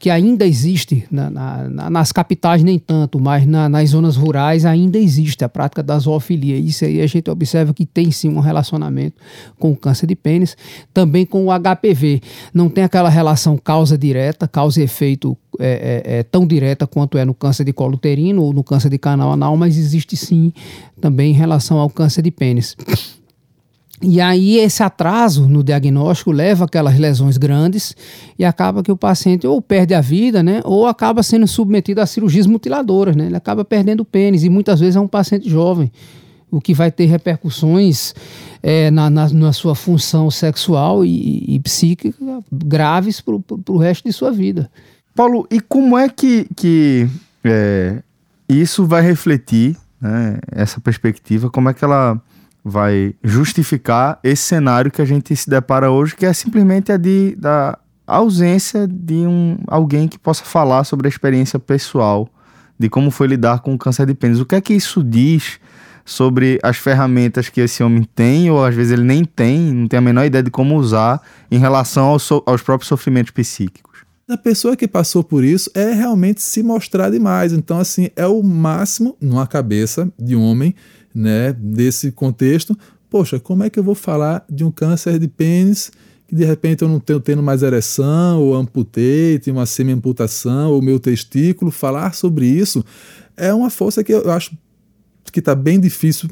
que 0.00 0.08
ainda 0.08 0.46
existe, 0.46 1.04
na, 1.10 1.28
na, 1.28 1.90
nas 1.90 2.10
capitais 2.10 2.62
nem 2.62 2.78
tanto, 2.78 3.20
mas 3.20 3.46
na, 3.46 3.68
nas 3.68 3.90
zonas 3.90 4.16
rurais 4.16 4.64
ainda 4.64 4.98
existe 4.98 5.44
a 5.44 5.48
prática 5.48 5.82
da 5.82 5.98
zoofilia. 5.98 6.56
Isso 6.56 6.86
aí 6.86 7.02
a 7.02 7.06
gente 7.06 7.30
observa 7.30 7.74
que 7.74 7.84
tem 7.84 8.10
sim 8.10 8.30
um 8.30 8.40
relacionamento 8.40 9.20
com 9.58 9.72
o 9.72 9.76
câncer 9.76 10.06
de 10.06 10.16
pênis, 10.16 10.56
também 10.94 11.26
com 11.26 11.44
o 11.44 11.50
HPV. 11.50 12.22
Não 12.54 12.70
tem 12.70 12.82
aquela 12.82 13.10
relação 13.10 13.58
causa 13.58 13.98
direta, 13.98 14.48
causa 14.48 14.80
e 14.80 14.84
efeito 14.84 15.36
é, 15.58 16.02
é, 16.06 16.18
é, 16.20 16.22
tão 16.22 16.46
direta 16.46 16.86
quanto 16.86 17.18
é 17.18 17.24
no 17.26 17.34
câncer 17.34 17.64
de 17.64 17.72
colo 17.74 17.96
uterino 17.96 18.42
ou 18.42 18.54
no 18.54 18.64
câncer 18.64 18.88
de 18.88 18.96
canal 18.96 19.30
anal, 19.30 19.54
mas 19.54 19.76
existe 19.76 20.16
sim 20.16 20.50
também 20.98 21.32
em 21.32 21.34
relação 21.34 21.76
ao 21.76 21.90
câncer 21.90 22.22
de 22.22 22.30
pênis. 22.30 22.74
E 24.02 24.18
aí 24.18 24.56
esse 24.56 24.82
atraso 24.82 25.46
no 25.46 25.62
diagnóstico 25.62 26.32
leva 26.32 26.64
aquelas 26.64 26.98
lesões 26.98 27.36
grandes 27.36 27.94
e 28.38 28.44
acaba 28.46 28.82
que 28.82 28.90
o 28.90 28.96
paciente 28.96 29.46
ou 29.46 29.60
perde 29.60 29.92
a 29.92 30.00
vida, 30.00 30.42
né, 30.42 30.62
ou 30.64 30.86
acaba 30.86 31.22
sendo 31.22 31.46
submetido 31.46 32.00
a 32.00 32.06
cirurgias 32.06 32.46
mutiladoras, 32.46 33.14
né? 33.14 33.26
Ele 33.26 33.36
acaba 33.36 33.62
perdendo 33.62 34.00
o 34.00 34.04
pênis 34.04 34.42
e 34.42 34.48
muitas 34.48 34.80
vezes 34.80 34.96
é 34.96 35.00
um 35.00 35.08
paciente 35.08 35.50
jovem, 35.50 35.92
o 36.50 36.62
que 36.62 36.72
vai 36.72 36.90
ter 36.90 37.04
repercussões 37.06 38.14
é, 38.62 38.90
na, 38.90 39.10
na, 39.10 39.28
na, 39.28 39.52
sua 39.52 39.74
função 39.74 40.30
sexual 40.30 41.04
e, 41.04 41.54
e 41.54 41.60
psíquica 41.60 42.42
graves 42.50 43.20
para 43.20 43.34
o 43.68 43.76
resto 43.76 44.04
de 44.08 44.12
sua 44.14 44.32
vida. 44.32 44.70
Paulo, 45.14 45.46
e 45.50 45.60
como 45.60 45.98
é 45.98 46.08
que, 46.08 46.46
que 46.56 47.06
é, 47.44 48.02
isso 48.48 48.86
vai 48.86 49.02
refletir, 49.02 49.76
né, 50.00 50.38
essa 50.50 50.80
perspectiva, 50.80 51.50
como 51.50 51.68
é 51.68 51.74
que 51.74 51.84
ela 51.84 52.20
vai 52.64 53.14
justificar 53.22 54.18
esse 54.22 54.42
cenário 54.42 54.90
que 54.90 55.00
a 55.00 55.04
gente 55.04 55.34
se 55.34 55.48
depara 55.48 55.90
hoje, 55.90 56.14
que 56.14 56.26
é 56.26 56.32
simplesmente 56.32 56.92
a 56.92 56.96
de, 56.96 57.34
da 57.36 57.78
ausência 58.06 58.86
de 58.86 59.26
um, 59.26 59.58
alguém 59.66 60.08
que 60.08 60.18
possa 60.18 60.44
falar 60.44 60.84
sobre 60.84 61.06
a 61.06 61.10
experiência 61.10 61.58
pessoal 61.58 62.28
de 62.78 62.88
como 62.88 63.10
foi 63.10 63.26
lidar 63.26 63.60
com 63.60 63.74
o 63.74 63.78
câncer 63.78 64.06
de 64.06 64.14
pênis. 64.14 64.40
O 64.40 64.46
que 64.46 64.54
é 64.54 64.60
que 64.60 64.72
isso 64.72 65.04
diz 65.04 65.60
sobre 66.04 66.58
as 66.62 66.76
ferramentas 66.78 67.48
que 67.48 67.60
esse 67.60 67.82
homem 67.82 68.02
tem, 68.14 68.50
ou 68.50 68.64
às 68.64 68.74
vezes 68.74 68.92
ele 68.92 69.04
nem 69.04 69.24
tem, 69.24 69.72
não 69.72 69.86
tem 69.86 69.98
a 69.98 70.00
menor 70.00 70.24
ideia 70.24 70.42
de 70.42 70.50
como 70.50 70.76
usar 70.76 71.20
em 71.50 71.58
relação 71.58 72.06
aos, 72.06 72.22
so 72.22 72.42
aos 72.46 72.62
próprios 72.62 72.88
sofrimentos 72.88 73.30
psíquicos. 73.32 74.00
A 74.28 74.36
pessoa 74.36 74.76
que 74.76 74.86
passou 74.88 75.22
por 75.22 75.44
isso 75.44 75.70
é 75.74 75.92
realmente 75.92 76.40
se 76.40 76.62
mostrar 76.62 77.10
demais. 77.10 77.52
Então, 77.52 77.78
assim, 77.78 78.10
é 78.14 78.26
o 78.26 78.42
máximo 78.42 79.16
numa 79.20 79.46
cabeça 79.46 80.10
de 80.18 80.36
homem, 80.36 80.74
né, 81.14 81.52
desse 81.52 82.12
contexto. 82.12 82.76
Poxa, 83.08 83.40
como 83.40 83.64
é 83.64 83.70
que 83.70 83.78
eu 83.78 83.82
vou 83.82 83.94
falar 83.94 84.44
de 84.48 84.64
um 84.64 84.70
câncer 84.70 85.18
de 85.18 85.28
pênis 85.28 85.90
que 86.28 86.34
de 86.34 86.44
repente 86.44 86.82
eu 86.82 86.88
não 86.88 87.00
tenho 87.00 87.18
tendo 87.18 87.42
mais 87.42 87.62
ereção, 87.62 88.40
ou 88.40 88.54
amputei, 88.54 89.38
tenho 89.40 89.56
uma 89.56 89.66
semi-amputação, 89.66 90.70
ou 90.70 90.80
meu 90.80 91.00
testículo? 91.00 91.72
Falar 91.72 92.14
sobre 92.14 92.46
isso 92.46 92.84
é 93.36 93.52
uma 93.52 93.68
força 93.68 94.04
que 94.04 94.12
eu 94.12 94.30
acho 94.30 94.56
que 95.32 95.40
está 95.40 95.54
bem 95.54 95.80
difícil 95.80 96.30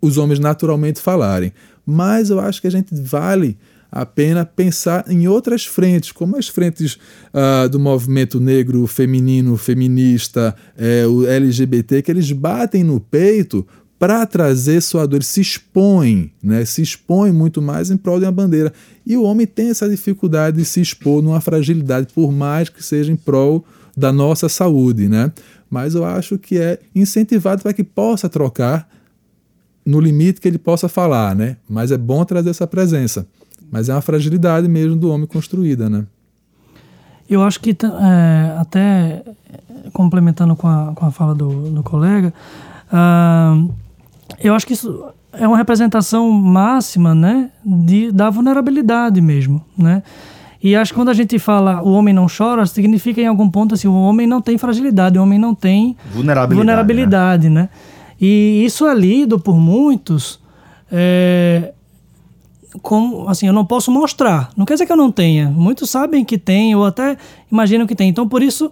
os 0.00 0.16
homens 0.16 0.38
naturalmente 0.38 1.00
falarem. 1.00 1.52
Mas 1.84 2.30
eu 2.30 2.40
acho 2.40 2.60
que 2.60 2.66
a 2.66 2.70
gente 2.70 2.94
vale 2.94 3.58
a 3.90 4.04
pena 4.04 4.44
pensar 4.44 5.04
em 5.08 5.28
outras 5.28 5.64
frentes, 5.64 6.12
como 6.12 6.36
as 6.36 6.48
frentes 6.48 6.98
uh, 7.32 7.68
do 7.68 7.78
movimento 7.78 8.40
negro, 8.40 8.86
feminino, 8.86 9.56
feminista, 9.56 10.54
é, 10.76 11.06
o 11.06 11.26
LGBT, 11.26 12.02
que 12.02 12.10
eles 12.10 12.30
batem 12.32 12.84
no 12.84 13.00
peito 13.00 13.66
para 13.98 14.26
trazer 14.26 14.80
sua 14.82 15.06
dor, 15.06 15.22
se 15.22 15.40
expõem, 15.40 16.30
né? 16.42 16.64
se 16.64 16.82
expõem 16.82 17.32
muito 17.32 17.62
mais 17.62 17.90
em 17.90 17.96
prol 17.96 18.18
de 18.18 18.26
uma 18.26 18.32
bandeira. 18.32 18.72
E 19.06 19.16
o 19.16 19.22
homem 19.22 19.46
tem 19.46 19.70
essa 19.70 19.88
dificuldade 19.88 20.58
de 20.58 20.64
se 20.64 20.80
expor 20.80 21.22
numa 21.22 21.40
fragilidade, 21.40 22.08
por 22.14 22.30
mais 22.30 22.68
que 22.68 22.84
seja 22.84 23.10
em 23.10 23.16
prol 23.16 23.64
da 23.96 24.12
nossa 24.12 24.48
saúde. 24.48 25.08
Né? 25.08 25.32
mas 25.70 25.94
eu 25.94 26.04
acho 26.04 26.38
que 26.38 26.58
é 26.58 26.78
incentivado 26.94 27.62
para 27.62 27.72
que 27.72 27.84
possa 27.84 28.28
trocar 28.28 28.88
no 29.84 30.00
limite 30.00 30.40
que 30.40 30.48
ele 30.48 30.58
possa 30.58 30.88
falar, 30.88 31.34
né? 31.34 31.56
Mas 31.68 31.92
é 31.92 31.98
bom 31.98 32.24
trazer 32.24 32.50
essa 32.50 32.66
presença. 32.66 33.26
Mas 33.70 33.88
é 33.88 33.94
uma 33.94 34.00
fragilidade 34.00 34.68
mesmo 34.68 34.96
do 34.96 35.10
homem 35.10 35.26
construída, 35.26 35.88
né? 35.88 36.04
Eu 37.28 37.42
acho 37.42 37.60
que, 37.60 37.70
é, 37.70 38.56
até 38.58 39.24
complementando 39.92 40.54
com 40.54 40.68
a, 40.68 40.92
com 40.94 41.06
a 41.06 41.10
fala 41.10 41.34
do, 41.34 41.70
do 41.70 41.82
colega, 41.82 42.32
uh, 42.88 43.74
eu 44.40 44.54
acho 44.54 44.66
que 44.66 44.72
isso 44.72 45.04
é 45.32 45.46
uma 45.46 45.56
representação 45.56 46.30
máxima, 46.30 47.14
né, 47.14 47.50
de, 47.64 48.10
da 48.10 48.30
vulnerabilidade 48.30 49.20
mesmo, 49.20 49.64
né? 49.76 50.02
E 50.62 50.74
acho 50.74 50.92
que 50.92 50.98
quando 50.98 51.10
a 51.10 51.14
gente 51.14 51.38
fala 51.38 51.82
o 51.82 51.92
homem 51.92 52.14
não 52.14 52.26
chora, 52.26 52.64
significa 52.66 53.20
em 53.20 53.26
algum 53.26 53.48
ponto 53.48 53.74
assim, 53.74 53.86
o 53.86 53.94
homem 53.94 54.26
não 54.26 54.40
tem 54.40 54.58
fragilidade, 54.58 55.18
o 55.18 55.22
homem 55.22 55.38
não 55.38 55.54
tem 55.54 55.96
vulnerabilidade, 56.12 56.54
vulnerabilidade 56.54 57.48
né? 57.48 57.62
né? 57.62 57.68
E 58.20 58.64
isso 58.64 58.86
é 58.86 58.94
lido 58.94 59.38
por 59.38 59.56
muitos 59.56 60.40
é, 60.90 61.72
como, 62.82 63.28
assim, 63.28 63.46
eu 63.46 63.52
não 63.52 63.64
posso 63.64 63.90
mostrar. 63.90 64.50
Não 64.56 64.64
quer 64.64 64.74
dizer 64.74 64.86
que 64.86 64.92
eu 64.92 64.96
não 64.96 65.10
tenha. 65.10 65.48
Muitos 65.50 65.90
sabem 65.90 66.24
que 66.24 66.38
tem 66.38 66.74
ou 66.74 66.84
até 66.84 67.16
imaginam 67.50 67.86
que 67.86 67.94
tem. 67.94 68.08
Então, 68.08 68.28
por 68.28 68.42
isso, 68.42 68.70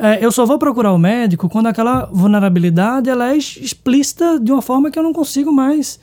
é, 0.00 0.24
eu 0.24 0.32
só 0.32 0.46
vou 0.46 0.58
procurar 0.58 0.92
o 0.92 0.98
médico 0.98 1.46
quando 1.46 1.66
aquela 1.66 2.06
vulnerabilidade 2.06 3.10
ela 3.10 3.34
é 3.34 3.36
explícita 3.36 4.40
de 4.40 4.50
uma 4.50 4.62
forma 4.62 4.90
que 4.90 4.98
eu 4.98 5.02
não 5.02 5.12
consigo 5.12 5.52
mais 5.52 6.00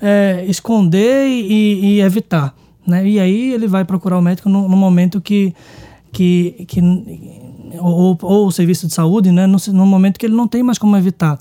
é, 0.00 0.44
esconder 0.46 1.26
e, 1.26 1.96
e 1.96 2.00
evitar. 2.00 2.54
Né? 2.86 3.08
E 3.08 3.18
aí 3.18 3.52
ele 3.52 3.66
vai 3.66 3.84
procurar 3.84 4.18
o 4.18 4.22
médico 4.22 4.48
no, 4.48 4.68
no 4.68 4.76
momento 4.76 5.20
que, 5.20 5.52
que, 6.12 6.64
que 6.68 6.80
ou, 7.80 8.16
ou, 8.22 8.46
o 8.46 8.52
serviço 8.52 8.86
de 8.86 8.94
saúde, 8.94 9.32
né? 9.32 9.46
No, 9.46 9.56
no, 9.72 9.86
momento 9.86 10.18
que 10.18 10.26
ele 10.26 10.34
não 10.34 10.46
tem 10.46 10.62
mais 10.62 10.78
como 10.78 10.96
evitar. 10.96 11.38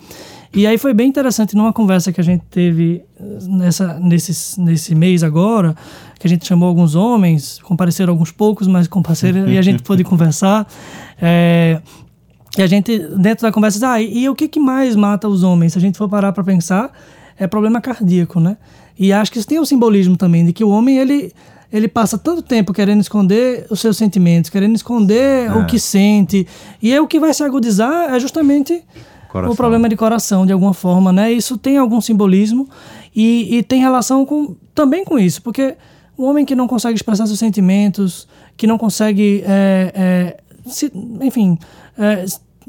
E 0.53 0.67
aí 0.67 0.77
foi 0.77 0.93
bem 0.93 1.07
interessante 1.07 1.55
numa 1.55 1.71
conversa 1.71 2.11
que 2.11 2.19
a 2.19 2.23
gente 2.23 2.43
teve 2.51 3.03
nessa, 3.47 3.99
nesse, 3.99 4.59
nesse 4.59 4.93
mês 4.93 5.23
agora, 5.23 5.75
que 6.19 6.27
a 6.27 6.29
gente 6.29 6.45
chamou 6.45 6.67
alguns 6.67 6.93
homens, 6.93 7.59
compareceram 7.63 8.11
alguns 8.11 8.31
poucos, 8.31 8.67
mas 8.67 8.87
compareceram 8.87 9.47
e 9.49 9.57
a 9.57 9.61
gente 9.61 9.81
pôde 9.81 10.03
conversar. 10.03 10.67
É, 11.21 11.79
e 12.57 12.61
a 12.61 12.67
gente, 12.67 12.97
dentro 13.17 13.43
da 13.43 13.51
conversa, 13.51 13.91
ah, 13.91 14.01
e, 14.01 14.23
e 14.23 14.29
o 14.29 14.35
que, 14.35 14.47
que 14.47 14.59
mais 14.59 14.95
mata 14.95 15.27
os 15.27 15.43
homens? 15.43 15.73
Se 15.73 15.77
a 15.77 15.81
gente 15.81 15.97
for 15.97 16.09
parar 16.09 16.33
para 16.33 16.43
pensar, 16.43 16.91
é 17.37 17.47
problema 17.47 17.79
cardíaco, 17.79 18.39
né? 18.39 18.57
E 18.97 19.13
acho 19.13 19.31
que 19.31 19.39
isso 19.39 19.47
tem 19.47 19.59
um 19.59 19.65
simbolismo 19.65 20.17
também 20.17 20.45
de 20.45 20.53
que 20.53 20.63
o 20.63 20.69
homem 20.69 20.97
ele 20.97 21.31
ele 21.71 21.87
passa 21.87 22.17
tanto 22.17 22.41
tempo 22.41 22.73
querendo 22.73 22.99
esconder 22.99 23.65
os 23.69 23.79
seus 23.79 23.95
sentimentos, 23.95 24.49
querendo 24.49 24.75
esconder 24.75 25.49
é. 25.49 25.53
o 25.53 25.65
que 25.65 25.79
sente, 25.79 26.45
e 26.81 26.91
aí 26.91 26.99
o 26.99 27.07
que 27.07 27.17
vai 27.17 27.33
se 27.33 27.41
agudizar 27.43 28.13
é 28.13 28.19
justamente 28.19 28.83
coração. 29.29 29.53
o 29.53 29.55
problema 29.55 29.87
de 29.87 29.95
coração, 29.95 30.45
de 30.45 30.51
alguma 30.51 30.73
forma, 30.73 31.13
né? 31.13 31.31
Isso 31.31 31.57
tem 31.57 31.77
algum 31.77 32.01
simbolismo 32.01 32.67
e, 33.15 33.57
e 33.57 33.63
tem 33.63 33.79
relação 33.79 34.25
com, 34.25 34.53
também 34.75 35.05
com 35.05 35.17
isso, 35.17 35.41
porque 35.41 35.77
o 36.17 36.25
homem 36.25 36.45
que 36.45 36.55
não 36.55 36.67
consegue 36.67 36.95
expressar 36.95 37.25
seus 37.25 37.39
sentimentos, 37.39 38.27
que 38.57 38.67
não 38.67 38.77
consegue, 38.77 39.41
é, 39.47 39.91
é, 39.95 40.37
se, 40.65 40.91
enfim, 41.21 41.57
é, 41.97 42.25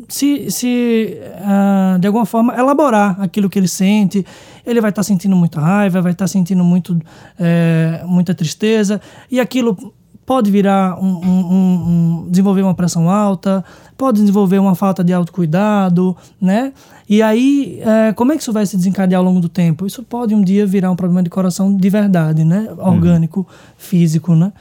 se, 0.08 0.50
se 0.50 1.18
uh, 1.40 1.98
de 1.98 2.06
alguma 2.06 2.24
forma 2.24 2.54
elaborar 2.54 3.20
aquilo 3.20 3.50
que 3.50 3.58
ele 3.58 3.68
sente, 3.68 4.24
ele 4.64 4.80
vai 4.80 4.90
estar 4.90 5.00
tá 5.00 5.04
sentindo 5.04 5.36
muita 5.36 5.60
raiva, 5.60 6.00
vai 6.00 6.12
estar 6.12 6.24
tá 6.24 6.28
sentindo 6.28 6.64
muito, 6.64 6.98
é, 7.38 8.02
muita 8.06 8.34
tristeza, 8.34 9.00
e 9.30 9.38
aquilo 9.38 9.76
pode 10.24 10.50
virar 10.50 10.98
um, 11.02 11.20
um, 11.20 12.24
um, 12.24 12.26
desenvolver 12.30 12.62
uma 12.62 12.74
pressão 12.74 13.10
alta, 13.10 13.64
pode 13.98 14.20
desenvolver 14.20 14.58
uma 14.58 14.74
falta 14.74 15.02
de 15.02 15.12
autocuidado, 15.12 16.16
né? 16.40 16.72
E 17.08 17.20
aí, 17.20 17.80
é, 17.84 18.12
como 18.12 18.32
é 18.32 18.36
que 18.36 18.42
isso 18.42 18.52
vai 18.52 18.64
se 18.64 18.76
desencadear 18.76 19.18
ao 19.18 19.24
longo 19.24 19.40
do 19.40 19.48
tempo? 19.48 19.84
Isso 19.86 20.02
pode 20.02 20.34
um 20.34 20.40
dia 20.40 20.64
virar 20.66 20.90
um 20.90 20.96
problema 20.96 21.22
de 21.22 21.28
coração 21.28 21.76
de 21.76 21.90
verdade, 21.90 22.44
né? 22.44 22.68
Orgânico, 22.78 23.40
uhum. 23.40 23.46
físico, 23.76 24.34
né? 24.34 24.52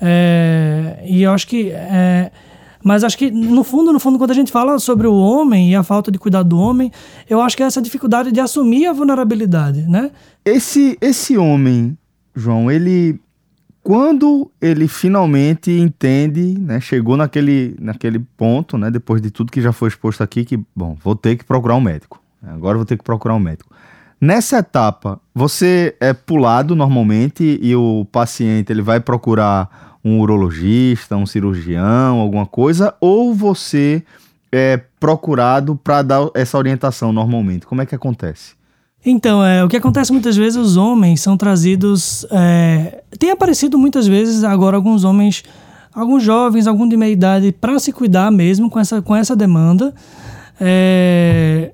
É, 0.00 1.04
e 1.06 1.22
eu 1.22 1.30
acho 1.30 1.46
que 1.46 1.70
é, 1.70 2.32
mas 2.82 3.04
acho 3.04 3.16
que, 3.16 3.30
no 3.30 3.62
fundo, 3.64 3.92
no 3.92 4.00
fundo, 4.00 4.18
quando 4.18 4.30
a 4.30 4.34
gente 4.34 4.50
fala 4.52 4.78
sobre 4.78 5.06
o 5.06 5.14
homem 5.14 5.70
e 5.70 5.76
a 5.76 5.82
falta 5.82 6.10
de 6.10 6.18
cuidado 6.18 6.48
do 6.48 6.58
homem, 6.58 6.90
eu 7.28 7.40
acho 7.40 7.56
que 7.56 7.62
é 7.62 7.66
essa 7.66 7.82
dificuldade 7.82 8.32
de 8.32 8.40
assumir 8.40 8.86
a 8.86 8.92
vulnerabilidade, 8.92 9.82
né? 9.82 10.10
Esse, 10.44 10.96
esse 11.00 11.36
homem, 11.36 11.96
João, 12.34 12.70
ele 12.70 13.20
quando 13.82 14.48
ele 14.60 14.86
finalmente 14.86 15.72
entende, 15.72 16.56
né, 16.56 16.80
chegou 16.80 17.16
naquele, 17.16 17.74
naquele 17.80 18.20
ponto, 18.36 18.78
né, 18.78 18.90
depois 18.90 19.20
de 19.20 19.28
tudo 19.28 19.50
que 19.50 19.60
já 19.60 19.72
foi 19.72 19.88
exposto 19.88 20.22
aqui, 20.22 20.44
que, 20.44 20.60
bom, 20.74 20.96
vou 21.02 21.16
ter 21.16 21.36
que 21.36 21.44
procurar 21.44 21.74
um 21.74 21.80
médico. 21.80 22.22
Agora 22.46 22.76
vou 22.76 22.86
ter 22.86 22.96
que 22.96 23.02
procurar 23.02 23.34
um 23.34 23.40
médico. 23.40 23.74
Nessa 24.20 24.58
etapa, 24.58 25.20
você 25.34 25.96
é 25.98 26.12
pulado 26.12 26.76
normalmente 26.76 27.58
e 27.60 27.74
o 27.74 28.04
paciente 28.04 28.70
ele 28.70 28.82
vai 28.82 29.00
procurar 29.00 29.91
um 30.04 30.20
urologista, 30.20 31.16
um 31.16 31.26
cirurgião, 31.26 32.18
alguma 32.18 32.46
coisa, 32.46 32.94
ou 33.00 33.34
você 33.34 34.02
é 34.50 34.80
procurado 34.98 35.76
para 35.76 36.02
dar 36.02 36.28
essa 36.34 36.58
orientação 36.58 37.12
normalmente? 37.12 37.66
Como 37.66 37.80
é 37.80 37.86
que 37.86 37.94
acontece? 37.94 38.54
Então, 39.04 39.44
é, 39.44 39.64
o 39.64 39.68
que 39.68 39.76
acontece 39.76 40.12
muitas 40.12 40.36
vezes, 40.36 40.56
os 40.56 40.76
homens 40.76 41.20
são 41.20 41.36
trazidos. 41.36 42.24
É, 42.30 43.02
tem 43.18 43.30
aparecido 43.30 43.76
muitas 43.76 44.06
vezes 44.06 44.44
agora 44.44 44.76
alguns 44.76 45.02
homens, 45.02 45.42
alguns 45.92 46.22
jovens, 46.22 46.66
algum 46.66 46.88
de 46.88 46.96
meia 46.96 47.12
idade, 47.12 47.52
para 47.52 47.78
se 47.80 47.92
cuidar 47.92 48.30
mesmo 48.30 48.70
com 48.70 48.78
essa, 48.78 49.02
com 49.02 49.16
essa 49.16 49.34
demanda. 49.34 49.92
É, 50.60 51.72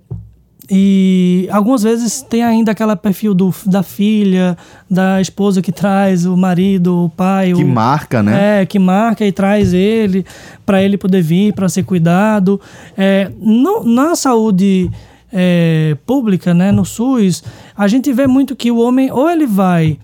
e 0.71 1.49
algumas 1.51 1.83
vezes 1.83 2.21
tem 2.21 2.43
ainda 2.43 2.73
aquela 2.73 2.95
perfil 2.95 3.33
do, 3.33 3.55
da 3.65 3.83
filha, 3.83 4.57
da 4.91 5.19
esposa 5.21 5.63
que 5.63 5.73
traz 5.73 6.27
o 6.27 6.37
marido, 6.37 7.07
o 7.07 7.09
pai. 7.09 7.55
Que 7.55 7.65
o, 7.65 7.67
marca, 7.67 8.23
né? 8.23 8.63
É, 8.63 8.67
que 8.67 8.79
marca 8.79 9.25
e 9.25 9.33
traz 9.33 9.73
ele 9.73 10.27
para 10.67 10.83
ele 10.83 10.99
poder 10.99 11.23
vir, 11.23 11.55
para 11.55 11.69
ser 11.71 11.85
cuidado. 11.85 12.61
É, 12.97 13.31
no, 13.41 13.83
na 13.83 14.15
saúde 14.15 14.91
é, 15.33 15.97
pública, 16.05 16.53
né, 16.53 16.71
no 16.71 16.85
SUS, 16.85 17.43
a 17.75 17.89
gente 17.89 18.13
vê 18.13 18.27
muito 18.27 18.55
que 18.55 18.71
o 18.71 18.79
homem 18.79 19.11
ou 19.11 19.31
ele 19.31 19.47
vai 19.47 19.99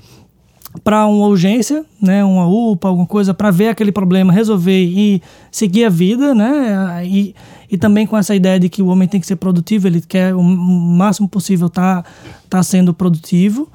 para 0.83 1.06
uma 1.06 1.26
urgência, 1.26 1.85
né, 2.02 2.25
uma 2.25 2.47
UPA, 2.47 2.88
alguma 2.88 3.06
coisa, 3.06 3.33
para 3.33 3.50
ver 3.50 3.68
aquele 3.68 3.92
problema, 3.92 4.33
resolver 4.33 4.83
e 4.83 5.23
seguir 5.50 5.85
a 5.85 5.88
vida, 5.88 6.35
né? 6.35 7.06
E, 7.06 7.35
e 7.74 7.76
também 7.76 8.06
com 8.06 8.16
essa 8.16 8.36
ideia 8.36 8.60
de 8.60 8.68
que 8.68 8.80
o 8.80 8.86
homem 8.86 9.08
tem 9.08 9.20
que 9.20 9.26
ser 9.26 9.34
produtivo, 9.34 9.88
ele 9.88 10.00
quer 10.00 10.32
o 10.32 10.40
máximo 10.40 11.28
possível 11.28 11.66
estar 11.66 12.04
tá, 12.04 12.08
tá 12.48 12.62
sendo 12.62 12.94
produtivo, 12.94 13.68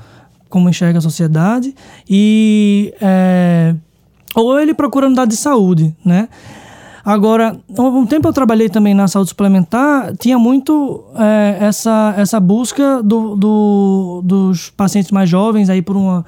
como 0.48 0.70
enxerga 0.70 1.00
a 1.00 1.02
sociedade, 1.02 1.76
e 2.10 2.94
é, 3.02 3.76
ou 4.34 4.58
ele 4.58 4.74
procura 4.74 5.08
unidade 5.08 5.32
de 5.32 5.38
saúde, 5.38 5.94
né? 6.06 6.30
Agora, 7.04 7.60
um 7.78 8.06
tempo 8.06 8.30
eu 8.30 8.32
trabalhei 8.32 8.70
também 8.70 8.94
na 8.94 9.10
saúde 9.10 9.32
suplementar, 9.32 10.16
tinha 10.16 10.40
muito 10.40 11.04
é, 11.16 11.58
essa, 11.60 12.14
essa 12.16 12.40
busca 12.40 13.04
do, 13.04 13.36
do, 13.36 14.22
dos 14.24 14.70
pacientes 14.70 15.12
mais 15.12 15.30
jovens 15.30 15.70
aí 15.70 15.82
por 15.82 15.98
uma 15.98 16.26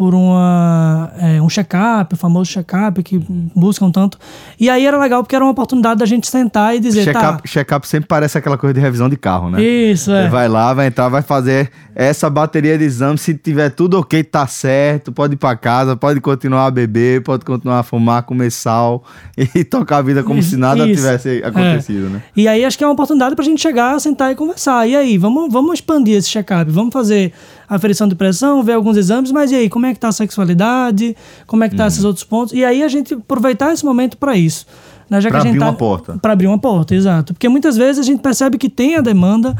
por 0.00 0.14
uma, 0.14 1.12
é, 1.18 1.42
um 1.42 1.48
check-up, 1.50 2.14
o 2.14 2.16
famoso 2.16 2.50
check-up, 2.50 3.02
que 3.02 3.18
buscam 3.54 3.90
tanto. 3.90 4.18
E 4.58 4.70
aí 4.70 4.86
era 4.86 4.98
legal 4.98 5.22
porque 5.22 5.36
era 5.36 5.44
uma 5.44 5.50
oportunidade 5.50 6.00
da 6.00 6.06
gente 6.06 6.26
sentar 6.26 6.74
e 6.74 6.80
dizer, 6.80 7.12
tá... 7.12 7.42
Check-up 7.44 7.46
check 7.46 7.84
sempre 7.84 8.08
parece 8.08 8.38
aquela 8.38 8.56
coisa 8.56 8.72
de 8.72 8.80
revisão 8.80 9.10
de 9.10 9.18
carro, 9.18 9.50
né? 9.50 9.62
Isso, 9.62 10.10
é. 10.10 10.22
Você 10.22 10.30
vai 10.30 10.48
lá, 10.48 10.72
vai 10.72 10.86
entrar, 10.86 11.10
vai 11.10 11.20
fazer 11.20 11.70
essa 11.94 12.30
bateria 12.30 12.78
de 12.78 12.84
exame, 12.84 13.18
se 13.18 13.34
tiver 13.34 13.68
tudo 13.68 13.98
ok, 13.98 14.24
tá 14.24 14.46
certo, 14.46 15.12
pode 15.12 15.34
ir 15.34 15.36
pra 15.36 15.54
casa, 15.54 15.94
pode 15.94 16.18
continuar 16.18 16.64
a 16.64 16.70
beber, 16.70 17.22
pode 17.22 17.44
continuar 17.44 17.80
a 17.80 17.82
fumar, 17.82 18.22
comer 18.22 18.50
sal 18.50 19.04
e 19.54 19.62
tocar 19.64 19.98
a 19.98 20.02
vida 20.02 20.22
como 20.22 20.40
Isso, 20.40 20.48
se 20.48 20.56
nada 20.56 20.86
isso. 20.86 20.94
tivesse 20.94 21.42
acontecido, 21.44 22.08
né? 22.08 22.22
E 22.34 22.48
aí 22.48 22.64
acho 22.64 22.78
que 22.78 22.84
é 22.84 22.86
uma 22.86 22.94
oportunidade 22.94 23.36
pra 23.36 23.44
gente 23.44 23.60
chegar, 23.60 24.00
sentar 24.00 24.32
e 24.32 24.34
conversar. 24.34 24.88
E 24.88 24.96
aí, 24.96 25.18
vamos, 25.18 25.52
vamos 25.52 25.74
expandir 25.74 26.16
esse 26.16 26.30
check-up, 26.30 26.70
vamos 26.70 26.90
fazer 26.90 27.34
aferição 27.76 28.08
de 28.08 28.14
pressão, 28.14 28.62
ver 28.62 28.72
alguns 28.72 28.96
exames, 28.96 29.30
mas 29.30 29.50
e 29.52 29.54
aí, 29.54 29.68
como 29.70 29.86
é 29.86 29.94
que 29.94 30.00
tá 30.00 30.08
a 30.08 30.12
sexualidade? 30.12 31.16
Como 31.46 31.62
é 31.64 31.68
que 31.68 31.76
tá 31.76 31.86
esses 31.86 32.04
outros 32.04 32.24
pontos? 32.24 32.52
E 32.52 32.64
aí 32.64 32.82
a 32.82 32.88
gente 32.88 33.14
aproveitar 33.14 33.72
esse 33.72 33.84
momento 33.84 34.16
pra 34.18 34.36
isso. 34.36 34.66
Né? 35.08 35.20
Já 35.20 35.28
Pra 35.30 35.40
que 35.40 35.48
a 35.48 35.50
gente 35.52 35.56
abrir 35.56 35.60
tá- 35.66 35.70
uma 35.70 35.76
porta. 35.76 36.18
Pra 36.20 36.32
abrir 36.32 36.46
uma 36.48 36.58
porta, 36.58 36.94
exato. 36.94 37.32
Porque 37.32 37.48
muitas 37.48 37.76
vezes 37.76 37.98
a 37.98 38.02
gente 38.04 38.20
percebe 38.20 38.58
que 38.58 38.68
tem 38.68 38.96
a 38.96 39.00
demanda, 39.00 39.56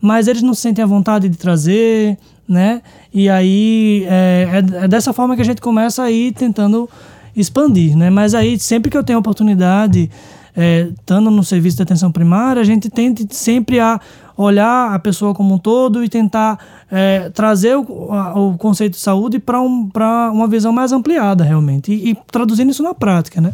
mas 0.00 0.26
eles 0.28 0.42
não 0.42 0.54
se 0.54 0.62
sentem 0.62 0.82
à 0.82 0.86
vontade 0.86 1.28
de 1.28 1.36
trazer, 1.36 2.16
né? 2.48 2.82
E 3.12 3.28
aí 3.28 4.04
é, 4.08 4.48
é- 4.80 4.84
é 4.84 4.88
dessa 4.88 5.12
forma 5.12 5.36
que 5.36 5.42
a 5.42 5.44
gente 5.44 5.60
começa 5.60 6.02
a 6.02 6.10
ir 6.10 6.32
tentando 6.32 6.88
expandir, 7.36 7.96
né? 7.96 8.10
Mas 8.10 8.34
aí 8.34 8.58
sempre 8.58 8.90
que 8.90 8.96
eu 8.98 9.04
tenho 9.04 9.18
oportunidade, 9.18 10.10
é, 10.56 10.88
estando 10.98 11.30
no 11.30 11.44
serviço 11.44 11.76
de 11.76 11.82
atenção 11.82 12.10
primária, 12.10 12.60
a 12.60 12.64
gente 12.64 12.88
tenta 12.90 13.24
sempre 13.30 13.78
a 13.80 14.00
olhar 14.36 14.94
a 14.94 14.98
pessoa 14.98 15.34
como 15.34 15.54
um 15.54 15.58
todo 15.58 16.02
e 16.02 16.08
tentar 16.08 16.58
é, 16.90 17.28
trazer 17.28 17.76
o, 17.76 18.10
a- 18.10 18.34
o 18.40 18.56
conceito 18.56 18.94
de 18.94 18.98
saúde 18.98 19.38
para 19.38 19.60
um, 19.60 19.86
pra 19.88 20.30
uma 20.32 20.48
visão 20.48 20.72
mais 20.72 20.92
ampliada, 20.92 21.44
realmente. 21.44 21.92
E, 21.92 22.10
e 22.12 22.18
traduzindo 22.32 22.70
isso 22.70 22.82
na 22.82 22.94
prática, 22.94 23.38
né? 23.40 23.52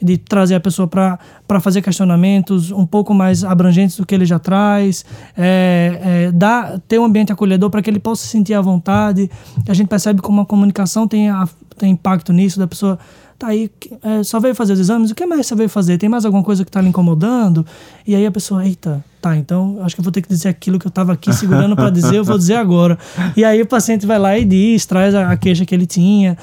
De 0.00 0.16
trazer 0.16 0.54
a 0.54 0.60
pessoa 0.60 0.88
para 0.88 1.18
fazer 1.60 1.82
questionamentos 1.82 2.70
um 2.72 2.86
pouco 2.86 3.12
mais 3.12 3.44
abrangentes 3.44 3.96
do 3.98 4.06
que 4.06 4.14
ele 4.14 4.24
já 4.24 4.38
traz, 4.38 5.04
é, 5.36 6.00
é, 6.28 6.32
dar, 6.32 6.80
ter 6.88 6.98
um 6.98 7.04
ambiente 7.04 7.30
acolhedor 7.30 7.68
para 7.68 7.82
que 7.82 7.90
ele 7.90 8.00
possa 8.00 8.22
se 8.22 8.28
sentir 8.28 8.54
à 8.54 8.60
vontade. 8.62 9.30
A 9.68 9.74
gente 9.74 9.86
percebe 9.88 10.22
como 10.22 10.40
a 10.40 10.46
comunicação 10.46 11.06
tem, 11.06 11.28
a- 11.28 11.46
tem 11.74 11.90
impacto 11.92 12.32
nisso, 12.32 12.58
da 12.58 12.66
pessoa 12.66 12.98
tá 13.42 13.48
aí, 13.48 13.68
é, 14.02 14.22
só 14.22 14.38
veio 14.38 14.54
fazer 14.54 14.72
os 14.72 14.78
exames, 14.78 15.10
o 15.10 15.14
que 15.16 15.26
mais 15.26 15.46
você 15.46 15.54
veio 15.56 15.68
fazer? 15.68 15.98
Tem 15.98 16.08
mais 16.08 16.24
alguma 16.24 16.44
coisa 16.44 16.64
que 16.64 16.70
tá 16.70 16.80
lhe 16.80 16.88
incomodando? 16.88 17.66
E 18.06 18.14
aí 18.14 18.24
a 18.24 18.30
pessoa, 18.30 18.64
eita, 18.64 19.04
tá, 19.20 19.36
então 19.36 19.78
acho 19.82 19.96
que 19.96 20.00
eu 20.00 20.04
vou 20.04 20.12
ter 20.12 20.22
que 20.22 20.28
dizer 20.28 20.48
aquilo 20.48 20.78
que 20.78 20.86
eu 20.86 20.90
tava 20.90 21.12
aqui 21.12 21.32
segurando 21.32 21.74
para 21.74 21.90
dizer, 21.90 22.16
eu 22.16 22.24
vou 22.24 22.38
dizer 22.38 22.54
agora. 22.54 22.96
E 23.36 23.44
aí 23.44 23.60
o 23.60 23.66
paciente 23.66 24.06
vai 24.06 24.18
lá 24.18 24.38
e 24.38 24.44
diz, 24.44 24.86
traz 24.86 25.12
a, 25.14 25.30
a 25.30 25.36
queixa 25.36 25.66
que 25.66 25.74
ele 25.74 25.86
tinha. 25.86 26.38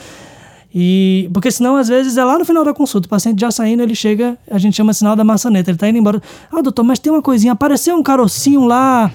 E 0.75 1.29
porque 1.33 1.50
senão 1.50 1.77
às 1.77 1.88
vezes 1.88 2.17
é 2.17 2.24
lá 2.24 2.38
no 2.38 2.45
final 2.45 2.63
da 2.63 2.74
consulta, 2.74 3.07
o 3.07 3.09
paciente 3.09 3.39
já 3.39 3.50
saindo, 3.50 3.81
ele 3.81 3.95
chega, 3.95 4.38
a 4.51 4.57
gente 4.57 4.75
chama 4.75 4.93
sinal 4.93 5.15
da 5.15 5.24
maçaneta, 5.24 5.71
ele 5.71 5.77
tá 5.77 5.88
indo 5.88 5.98
embora. 5.98 6.21
Ah, 6.51 6.62
doutor, 6.62 6.83
mas 6.83 7.00
tem 7.00 7.12
uma 7.12 7.21
coisinha, 7.21 7.53
apareceu 7.53 7.95
um 7.95 8.03
carocinho 8.03 8.65
lá 8.65 9.12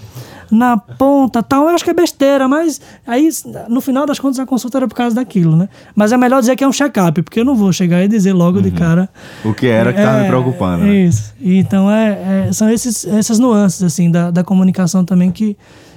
na 0.55 0.77
ponta, 0.77 1.43
tal. 1.43 1.65
Eu 1.65 1.71
acho 1.75 1.85
que 1.85 1.91
é 1.91 1.95
besteira, 1.95 2.47
mas 2.49 2.81
aí 3.07 3.29
no 3.69 3.81
final 3.81 4.07
das 4.07 4.19
contas 4.19 4.39
a 4.39 4.47
consulta 4.47 4.79
era 4.79 4.89
por 4.89 4.95
causa 4.95 5.17
daquilo, 5.17 5.57
né? 5.57 5.69
Mas 5.95 6.13
é 6.13 6.17
melhor 6.17 6.41
dizer 6.41 6.57
que 6.57 6.65
é 6.65 6.69
um 6.69 6.73
check-up, 6.73 7.21
porque 7.23 7.41
eu 7.41 7.45
não 7.45 7.55
vou 7.55 7.73
chegar 7.73 8.03
e 8.05 8.09
dizer 8.09 8.33
logo 8.33 8.63
de 8.63 8.71
cara. 8.71 9.09
O 9.45 9.53
que 9.53 9.67
era 9.67 9.93
que 9.93 10.01
tava 10.01 10.19
me 10.21 10.25
É, 10.25 10.29
preocupando, 10.29 10.85
né? 10.85 10.95
Isso. 10.95 11.35
Então 11.41 11.91
é, 11.91 12.47
é- 12.49 12.53
são 12.53 12.71
esses, 12.71 13.05
essas 13.07 13.39
nuances 13.39 13.83
assim 13.83 14.11
da, 14.11 14.31
da 14.31 14.43
comunicação 14.45 15.05
também 15.05 15.31
que 15.31 15.57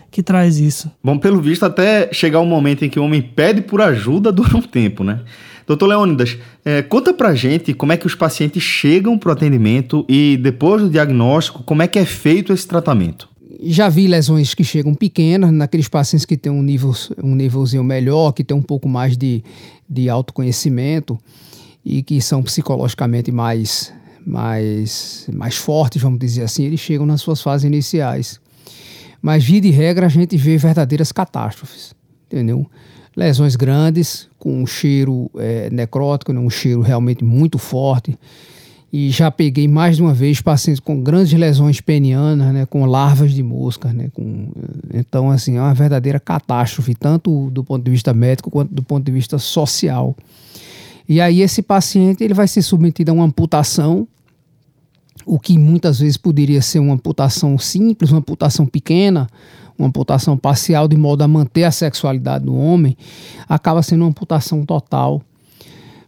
que 0.09 0.23
traz 0.23 0.57
isso. 0.57 0.89
Bom, 1.03 1.17
pelo 1.17 1.41
visto, 1.41 1.65
até 1.65 2.09
chegar 2.13 2.39
o 2.39 2.45
momento 2.45 2.85
em 2.85 2.89
que 2.89 2.97
o 2.97 3.03
homem 3.03 3.21
pede 3.21 3.61
por 3.61 3.81
ajuda 3.81 4.31
dura 4.33 4.55
um 4.55 4.61
tempo, 4.61 5.03
né? 5.03 5.19
Doutor 5.67 5.85
Leônidas, 5.87 6.37
eh, 6.63 6.81
conta 6.81 7.13
pra 7.13 7.35
gente 7.35 7.73
como 7.73 7.91
é 7.91 7.97
que 7.97 8.07
os 8.07 8.15
pacientes 8.15 8.63
chegam 8.63 9.17
pro 9.17 9.33
atendimento 9.33 10.05
e 10.07 10.37
depois 10.37 10.81
do 10.81 10.89
diagnóstico, 10.89 11.61
como 11.63 11.81
é 11.83 11.87
que 11.87 11.99
é 11.99 12.05
feito 12.05 12.53
esse 12.53 12.65
tratamento? 12.65 13.27
Já 13.59 13.89
vi 13.89 14.07
lesões 14.07 14.53
que 14.53 14.63
chegam 14.63 14.93
pequenas, 14.93 15.51
naqueles 15.51 15.87
pacientes 15.87 16.25
que 16.25 16.37
têm 16.37 16.51
um, 16.51 16.61
nível, 16.61 16.93
um 17.23 17.35
nívelzinho 17.35 17.83
melhor, 17.83 18.31
que 18.31 18.43
têm 18.43 18.55
um 18.55 18.61
pouco 18.61 18.87
mais 18.87 19.17
de, 19.17 19.43
de 19.89 20.09
autoconhecimento 20.09 21.17
e 21.83 22.03
que 22.03 22.21
são 22.21 22.43
psicologicamente 22.43 23.31
mais, 23.31 23.93
mais, 24.25 25.27
mais 25.33 25.55
fortes, 25.55 26.01
vamos 26.01 26.19
dizer 26.19 26.43
assim, 26.43 26.65
eles 26.65 26.79
chegam 26.79 27.05
nas 27.05 27.21
suas 27.21 27.41
fases 27.41 27.65
iniciais. 27.65 28.39
Mas, 29.21 29.43
via 29.43 29.59
de 29.59 29.71
regra, 29.71 30.05
a 30.05 30.09
gente 30.09 30.37
vê 30.37 30.57
verdadeiras 30.57 31.11
catástrofes, 31.11 31.95
entendeu? 32.27 32.69
Lesões 33.15 33.55
grandes, 33.55 34.29
com 34.37 34.61
um 34.61 34.67
cheiro 34.67 35.31
eh, 35.37 35.69
necrótico, 35.71 36.31
né? 36.31 36.39
um 36.39 36.49
cheiro 36.49 36.81
realmente 36.81 37.23
muito 37.23 37.57
forte. 37.57 38.17
E 38.91 39.09
já 39.09 39.29
peguei 39.29 39.67
mais 39.67 39.97
de 39.97 40.01
uma 40.01 40.13
vez 40.13 40.41
pacientes 40.41 40.79
com 40.79 41.01
grandes 41.01 41.37
lesões 41.37 41.81
penianas, 41.81 42.53
né, 42.53 42.65
com 42.65 42.85
larvas 42.85 43.33
de 43.33 43.43
mosca, 43.43 43.91
né, 43.91 44.09
com, 44.13 44.49
então 44.93 45.29
assim 45.29 45.57
é 45.57 45.61
uma 45.61 45.73
verdadeira 45.73 46.21
catástrofe 46.21 46.95
tanto 46.95 47.49
do 47.49 47.65
ponto 47.65 47.83
de 47.83 47.91
vista 47.91 48.13
médico 48.13 48.49
quanto 48.49 48.73
do 48.73 48.81
ponto 48.81 49.03
de 49.03 49.11
vista 49.11 49.37
social. 49.37 50.15
E 51.07 51.19
aí 51.19 51.41
esse 51.41 51.61
paciente 51.61 52.23
ele 52.23 52.33
vai 52.33 52.47
ser 52.47 52.61
submetido 52.61 53.11
a 53.11 53.13
uma 53.13 53.25
amputação, 53.25 54.07
o 55.25 55.37
que 55.37 55.57
muitas 55.57 55.99
vezes 55.99 56.15
poderia 56.15 56.61
ser 56.61 56.79
uma 56.79 56.93
amputação 56.93 57.57
simples, 57.57 58.11
uma 58.11 58.19
amputação 58.19 58.65
pequena, 58.65 59.27
uma 59.77 59.87
amputação 59.89 60.37
parcial 60.37 60.87
de 60.87 60.97
modo 60.97 61.21
a 61.21 61.27
manter 61.27 61.65
a 61.65 61.71
sexualidade 61.71 62.45
do 62.45 62.55
homem, 62.55 62.97
acaba 63.47 63.83
sendo 63.83 64.01
uma 64.01 64.09
amputação 64.09 64.65
total. 64.65 65.21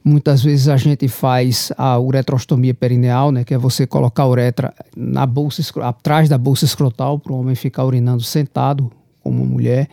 Muitas 0.04 0.42
vezes 0.42 0.68
a 0.68 0.78
gente 0.78 1.08
faz 1.08 1.72
a 1.78 2.00
uretrostomia 2.00 2.74
perineal, 2.74 3.32
né, 3.32 3.44
que 3.44 3.54
é 3.54 3.58
você 3.58 3.86
colocar 3.86 4.24
a 4.24 4.28
uretra 4.28 4.74
na 4.96 5.26
bolsa, 5.26 5.62
atrás 5.82 6.30
da 6.30 6.38
bolsa 6.38 6.66
escrotal 6.66 7.20
para 7.20 7.34
o 7.34 7.40
homem 7.40 7.54
ficar 7.54 7.84
urinando 7.86 8.24
sentado 8.24 8.92
como 9.22 9.46
mulher. 9.46 9.90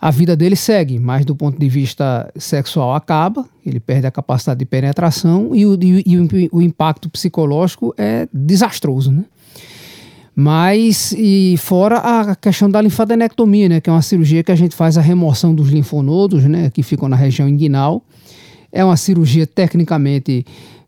A 0.00 0.10
vida 0.10 0.34
dele 0.34 0.56
segue, 0.56 0.98
mas 0.98 1.24
do 1.24 1.36
ponto 1.36 1.58
de 1.58 1.68
vista 1.68 2.30
sexual 2.34 2.94
acaba, 2.94 3.46
ele 3.64 3.78
perde 3.78 4.06
a 4.06 4.10
capacidade 4.10 4.58
de 4.58 4.64
penetração 4.64 5.54
e 5.54 5.66
o, 5.66 5.78
e 5.82 6.18
o, 6.18 6.28
o 6.52 6.62
impacto 6.62 7.08
psicológico 7.08 7.94
é 7.98 8.26
desastroso, 8.32 9.12
né? 9.12 9.24
Mas, 10.34 11.12
e 11.18 11.56
fora 11.58 11.98
a 11.98 12.34
questão 12.34 12.70
da 12.70 12.80
linfadenectomia, 12.80 13.68
né, 13.68 13.80
que 13.80 13.90
é 13.90 13.92
uma 13.92 14.00
cirurgia 14.00 14.42
que 14.42 14.50
a 14.50 14.54
gente 14.54 14.74
faz 14.74 14.96
a 14.96 15.02
remoção 15.02 15.54
dos 15.54 15.68
linfonodos, 15.68 16.44
né, 16.44 16.70
que 16.70 16.82
ficam 16.82 17.08
na 17.08 17.16
região 17.16 17.46
inguinal. 17.46 18.02
É 18.72 18.84
uma 18.84 18.96
cirurgia 18.96 19.46
tecnicamente 19.46 20.44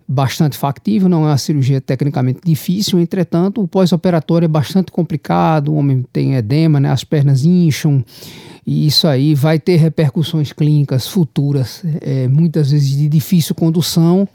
bastante 0.06 0.56
factível, 0.56 1.08
não 1.08 1.24
é 1.24 1.28
uma 1.28 1.38
cirurgia 1.38 1.80
tecnicamente 1.80 2.40
difícil, 2.44 3.00
entretanto, 3.00 3.62
o 3.62 3.68
pós-operatório 3.68 4.44
é 4.44 4.48
bastante 4.48 4.92
complicado, 4.92 5.72
o 5.72 5.76
homem 5.76 6.04
tem 6.12 6.34
edema, 6.34 6.78
né, 6.78 6.90
as 6.90 7.02
pernas 7.02 7.44
incham, 7.44 8.04
e 8.66 8.86
isso 8.86 9.08
aí 9.08 9.34
vai 9.34 9.58
ter 9.58 9.76
repercussões 9.76 10.52
clínicas 10.52 11.06
futuras, 11.06 11.82
é, 12.00 12.28
muitas 12.28 12.70
vezes 12.70 12.90
de 12.90 13.08
difícil 13.08 13.54
condução. 13.54 14.28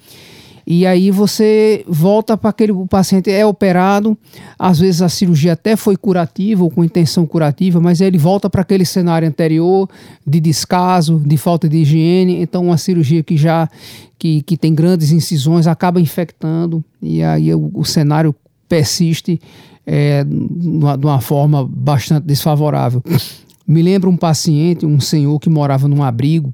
E 0.70 0.86
aí 0.86 1.12
você 1.12 1.86
volta 1.88 2.36
para 2.36 2.50
aquele 2.50 2.74
o 2.74 2.86
paciente 2.86 3.32
é 3.32 3.46
operado, 3.46 4.18
às 4.60 4.80
vezes 4.80 5.02
a 5.02 5.08
cirurgia 5.08 5.54
até 5.54 5.78
foi 5.78 5.96
curativa 5.96 6.62
ou 6.62 6.70
com 6.70 6.84
intenção 6.84 7.26
curativa, 7.26 7.80
mas 7.80 8.02
ele 8.02 8.18
volta 8.18 8.50
para 8.50 8.64
aquele 8.64 8.84
cenário 8.84 9.26
anterior 9.26 9.90
de 10.26 10.42
descaso, 10.42 11.22
de 11.26 11.38
falta 11.38 11.70
de 11.70 11.78
higiene, 11.78 12.42
então 12.42 12.66
uma 12.66 12.78
cirurgia 12.78 13.24
que 13.24 13.38
já 13.38 13.70
que, 14.20 14.42
que 14.42 14.58
tem 14.58 14.76
grandes 14.76 15.14
incisões 15.14 15.68
acaba 15.68 16.02
infectando 16.02 16.84
e 17.02 17.24
aí 17.24 17.56
o, 17.56 17.72
o 17.74 17.86
cenário 17.86 18.36
persiste 18.68 19.40
é, 19.86 20.26
de 20.26 21.06
uma 21.06 21.22
forma 21.22 21.66
bastante 21.66 22.26
desfavorável. 22.26 23.02
Me 23.66 23.82
lembro 23.82 24.10
um 24.10 24.18
paciente, 24.18 24.86
um 24.86 25.00
senhor 25.00 25.40
que 25.40 25.50
morava 25.50 25.88
num 25.88 26.04
abrigo 26.04 26.54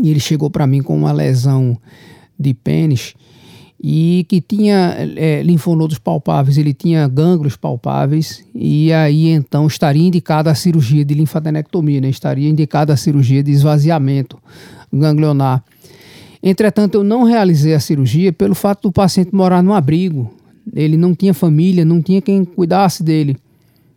e 0.00 0.08
ele 0.08 0.20
chegou 0.20 0.48
para 0.48 0.68
mim 0.68 0.82
com 0.82 0.96
uma 0.96 1.10
lesão 1.10 1.76
de 2.38 2.54
pênis 2.54 3.14
e 3.82 4.26
que 4.28 4.40
tinha 4.40 4.96
é, 5.16 5.42
linfonodos 5.42 5.98
palpáveis, 5.98 6.58
ele 6.58 6.74
tinha 6.74 7.06
gânglios 7.06 7.56
palpáveis 7.56 8.44
e 8.54 8.92
aí 8.92 9.28
então 9.28 9.66
estaria 9.66 10.06
indicada 10.06 10.50
a 10.50 10.54
cirurgia 10.54 11.04
de 11.04 11.14
linfadenectomia, 11.14 12.00
né? 12.00 12.08
estaria 12.08 12.48
indicada 12.48 12.92
a 12.92 12.96
cirurgia 12.96 13.42
de 13.42 13.52
esvaziamento 13.52 14.38
ganglionar. 14.92 15.62
Entretanto, 16.42 16.96
eu 16.96 17.04
não 17.04 17.24
realizei 17.24 17.74
a 17.74 17.80
cirurgia 17.80 18.32
pelo 18.32 18.54
fato 18.54 18.82
do 18.88 18.92
paciente 18.92 19.34
morar 19.34 19.62
no 19.62 19.74
abrigo. 19.74 20.32
Ele 20.72 20.96
não 20.96 21.14
tinha 21.14 21.34
família, 21.34 21.84
não 21.84 22.00
tinha 22.00 22.22
quem 22.22 22.44
cuidasse 22.44 23.02
dele. 23.02 23.36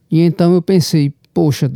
E 0.09 0.21
então 0.21 0.53
eu 0.53 0.61
pensei, 0.61 1.13
poxa, 1.33 1.71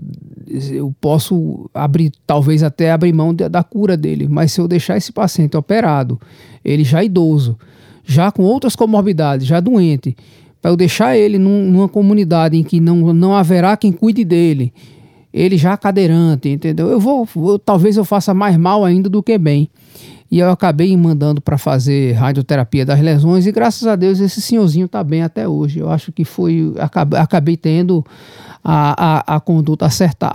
eu 0.71 0.93
posso 1.01 1.69
abrir, 1.73 2.11
talvez 2.25 2.63
até 2.63 2.91
abrir 2.91 3.13
mão 3.13 3.33
da, 3.33 3.47
da 3.47 3.63
cura 3.63 3.95
dele, 3.97 4.27
mas 4.29 4.51
se 4.51 4.61
eu 4.61 4.67
deixar 4.67 4.97
esse 4.97 5.11
paciente 5.11 5.57
operado, 5.57 6.19
ele 6.63 6.83
já 6.83 7.03
idoso, 7.03 7.57
já 8.05 8.31
com 8.31 8.43
outras 8.43 8.75
comorbidades, 8.75 9.47
já 9.47 9.59
doente, 9.59 10.15
para 10.61 10.71
eu 10.71 10.75
deixar 10.77 11.17
ele 11.17 11.37
num- 11.37 11.69
numa 11.71 11.89
comunidade 11.89 12.57
em 12.57 12.63
que 12.63 12.79
não, 12.79 13.13
não 13.13 13.35
haverá 13.35 13.75
quem 13.77 13.91
cuide 13.91 14.23
dele, 14.23 14.73
ele 15.33 15.57
já 15.57 15.75
cadeirante, 15.75 16.47
entendeu? 16.49 16.87
Eu 16.87 16.99
vou, 16.99 17.27
eu, 17.35 17.59
talvez 17.59 17.97
eu 17.97 18.05
faça 18.05 18.33
mais 18.33 18.55
mal 18.57 18.85
ainda 18.85 19.09
do 19.09 19.21
que 19.21 19.37
bem. 19.37 19.69
E 20.31 20.39
eu 20.39 20.49
acabei 20.49 20.95
mandando 20.97 21.39
para 21.39 21.57
fazer 21.57 22.13
radioterapia 22.13 22.83
das 22.85 22.99
lesões 22.99 23.45
e 23.45 23.51
graças 23.51 23.85
a 23.87 23.95
Deus 23.95 24.19
esse 24.19 24.41
senhorzinho 24.41 24.85
está 24.87 25.03
bem 25.03 25.21
até 25.21 25.47
hoje. 25.47 25.79
Eu 25.79 25.89
acho 25.89 26.11
que 26.11 26.25
foi 26.25 26.73
acabei, 26.79 27.19
acabei 27.19 27.55
tendo 27.57 28.03
a, 28.67 29.33
a, 29.33 29.35
a 29.35 29.39
conduta 29.39 29.85
acerta, 29.85 30.31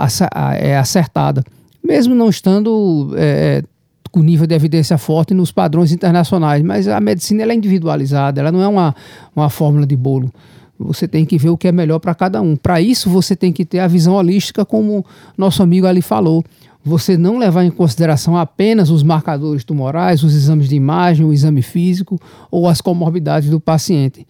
é, 0.56 0.76
acertada, 0.76 1.44
mesmo 1.82 2.14
não 2.14 2.30
estando 2.30 3.12
é, 3.16 3.64
com 4.12 4.20
nível 4.20 4.46
de 4.46 4.54
evidência 4.54 4.96
forte 4.96 5.34
nos 5.34 5.50
padrões 5.50 5.90
internacionais. 5.90 6.62
Mas 6.62 6.86
a 6.86 7.00
medicina 7.00 7.42
ela 7.42 7.52
é 7.52 7.56
individualizada, 7.56 8.40
ela 8.40 8.52
não 8.52 8.62
é 8.62 8.68
uma, 8.68 8.94
uma 9.34 9.50
fórmula 9.50 9.84
de 9.84 9.96
bolo. 9.96 10.32
Você 10.78 11.08
tem 11.08 11.26
que 11.26 11.36
ver 11.36 11.50
o 11.50 11.58
que 11.58 11.66
é 11.66 11.72
melhor 11.72 11.98
para 11.98 12.14
cada 12.14 12.40
um. 12.40 12.54
Para 12.56 12.80
isso, 12.80 13.10
você 13.10 13.34
tem 13.34 13.52
que 13.52 13.64
ter 13.64 13.80
a 13.80 13.88
visão 13.88 14.14
holística, 14.14 14.64
como 14.64 15.04
nosso 15.36 15.62
amigo 15.62 15.86
ali 15.86 16.00
falou. 16.00 16.44
Você 16.82 17.18
não 17.18 17.36
levar 17.36 17.64
em 17.64 17.70
consideração 17.70 18.38
apenas 18.38 18.88
os 18.88 19.02
marcadores 19.02 19.64
tumorais, 19.64 20.22
os 20.22 20.34
exames 20.34 20.68
de 20.68 20.76
imagem, 20.76 21.26
o 21.26 21.32
exame 21.32 21.60
físico 21.60 22.18
ou 22.50 22.66
as 22.66 22.80
comorbidades 22.80 23.50
do 23.50 23.60
paciente 23.60 24.26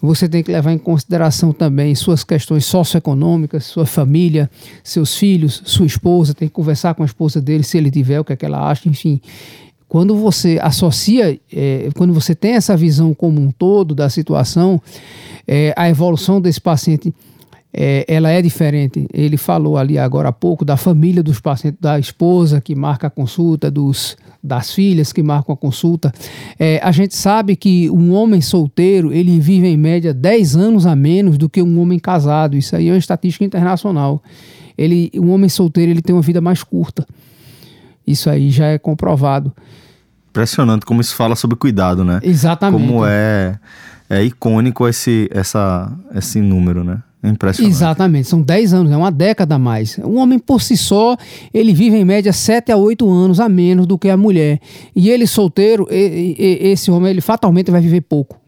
você 0.00 0.28
tem 0.28 0.42
que 0.42 0.52
levar 0.52 0.72
em 0.72 0.78
consideração 0.78 1.52
também 1.52 1.94
suas 1.94 2.22
questões 2.22 2.64
socioeconômicas, 2.64 3.64
sua 3.64 3.84
família, 3.84 4.48
seus 4.82 5.16
filhos, 5.16 5.62
sua 5.64 5.86
esposa, 5.86 6.34
tem 6.34 6.48
que 6.48 6.54
conversar 6.54 6.94
com 6.94 7.02
a 7.02 7.06
esposa 7.06 7.40
dele 7.40 7.64
se 7.64 7.76
ele 7.76 7.90
tiver, 7.90 8.20
o 8.20 8.24
que 8.24 8.32
é 8.32 8.36
que 8.36 8.46
ela 8.46 8.70
acha, 8.70 8.88
enfim. 8.88 9.20
Quando 9.88 10.14
você 10.14 10.58
associa, 10.62 11.40
é, 11.52 11.88
quando 11.96 12.12
você 12.12 12.34
tem 12.34 12.52
essa 12.52 12.76
visão 12.76 13.14
como 13.14 13.40
um 13.40 13.50
todo 13.50 13.94
da 13.94 14.08
situação, 14.08 14.80
é, 15.46 15.72
a 15.76 15.88
evolução 15.88 16.40
desse 16.40 16.60
paciente 16.60 17.12
é, 17.72 18.04
ela 18.08 18.30
é 18.30 18.40
diferente. 18.40 19.06
Ele 19.12 19.36
falou 19.36 19.76
ali 19.76 19.98
agora 19.98 20.28
há 20.28 20.32
pouco 20.32 20.64
da 20.64 20.76
família 20.76 21.22
dos 21.22 21.40
pacientes, 21.40 21.80
da 21.80 21.98
esposa 21.98 22.60
que 22.60 22.74
marca 22.74 23.06
a 23.08 23.10
consulta, 23.10 23.70
dos, 23.70 24.16
das 24.42 24.72
filhas 24.72 25.12
que 25.12 25.22
marcam 25.22 25.52
a 25.52 25.56
consulta. 25.56 26.12
É, 26.58 26.80
a 26.82 26.90
gente 26.90 27.14
sabe 27.14 27.56
que 27.56 27.90
um 27.90 28.12
homem 28.12 28.40
solteiro 28.40 29.12
ele 29.12 29.38
vive 29.38 29.66
em 29.66 29.76
média 29.76 30.14
10 30.14 30.56
anos 30.56 30.86
a 30.86 30.96
menos 30.96 31.36
do 31.36 31.48
que 31.48 31.62
um 31.62 31.80
homem 31.80 31.98
casado. 31.98 32.56
Isso 32.56 32.74
aí 32.74 32.88
é 32.88 32.92
uma 32.92 32.98
estatística 32.98 33.44
internacional. 33.44 34.22
Ele, 34.76 35.10
um 35.16 35.30
homem 35.30 35.48
solteiro 35.48 35.90
ele 35.90 36.02
tem 36.02 36.14
uma 36.14 36.22
vida 36.22 36.40
mais 36.40 36.62
curta. 36.62 37.06
Isso 38.06 38.30
aí 38.30 38.50
já 38.50 38.66
é 38.66 38.78
comprovado. 38.78 39.52
Impressionante 40.30 40.86
como 40.86 41.00
isso 41.00 41.14
fala 41.14 41.36
sobre 41.36 41.56
cuidado, 41.56 42.04
né? 42.04 42.20
Exatamente. 42.22 42.86
Como 42.86 43.04
é, 43.04 43.58
é 44.08 44.22
icônico 44.22 44.86
esse, 44.86 45.28
essa, 45.32 45.92
esse 46.14 46.40
número, 46.40 46.84
né? 46.84 47.02
Impressionante. 47.22 47.72
Exatamente, 47.72 48.28
são 48.28 48.40
10 48.40 48.74
anos, 48.74 48.92
é 48.92 48.96
uma 48.96 49.10
década 49.10 49.56
a 49.56 49.58
mais. 49.58 49.98
Um 49.98 50.18
homem 50.18 50.38
por 50.38 50.62
si 50.62 50.76
só, 50.76 51.16
ele 51.52 51.74
vive 51.74 51.96
em 51.96 52.04
média 52.04 52.32
7 52.32 52.70
a 52.70 52.76
8 52.76 53.08
anos 53.10 53.40
a 53.40 53.48
menos 53.48 53.86
do 53.86 53.98
que 53.98 54.08
a 54.08 54.16
mulher. 54.16 54.60
E 54.94 55.10
ele 55.10 55.26
solteiro, 55.26 55.86
esse 55.90 56.90
homem, 56.90 57.10
ele 57.10 57.20
fatalmente 57.20 57.70
vai 57.70 57.80
viver 57.80 58.02
pouco. 58.02 58.40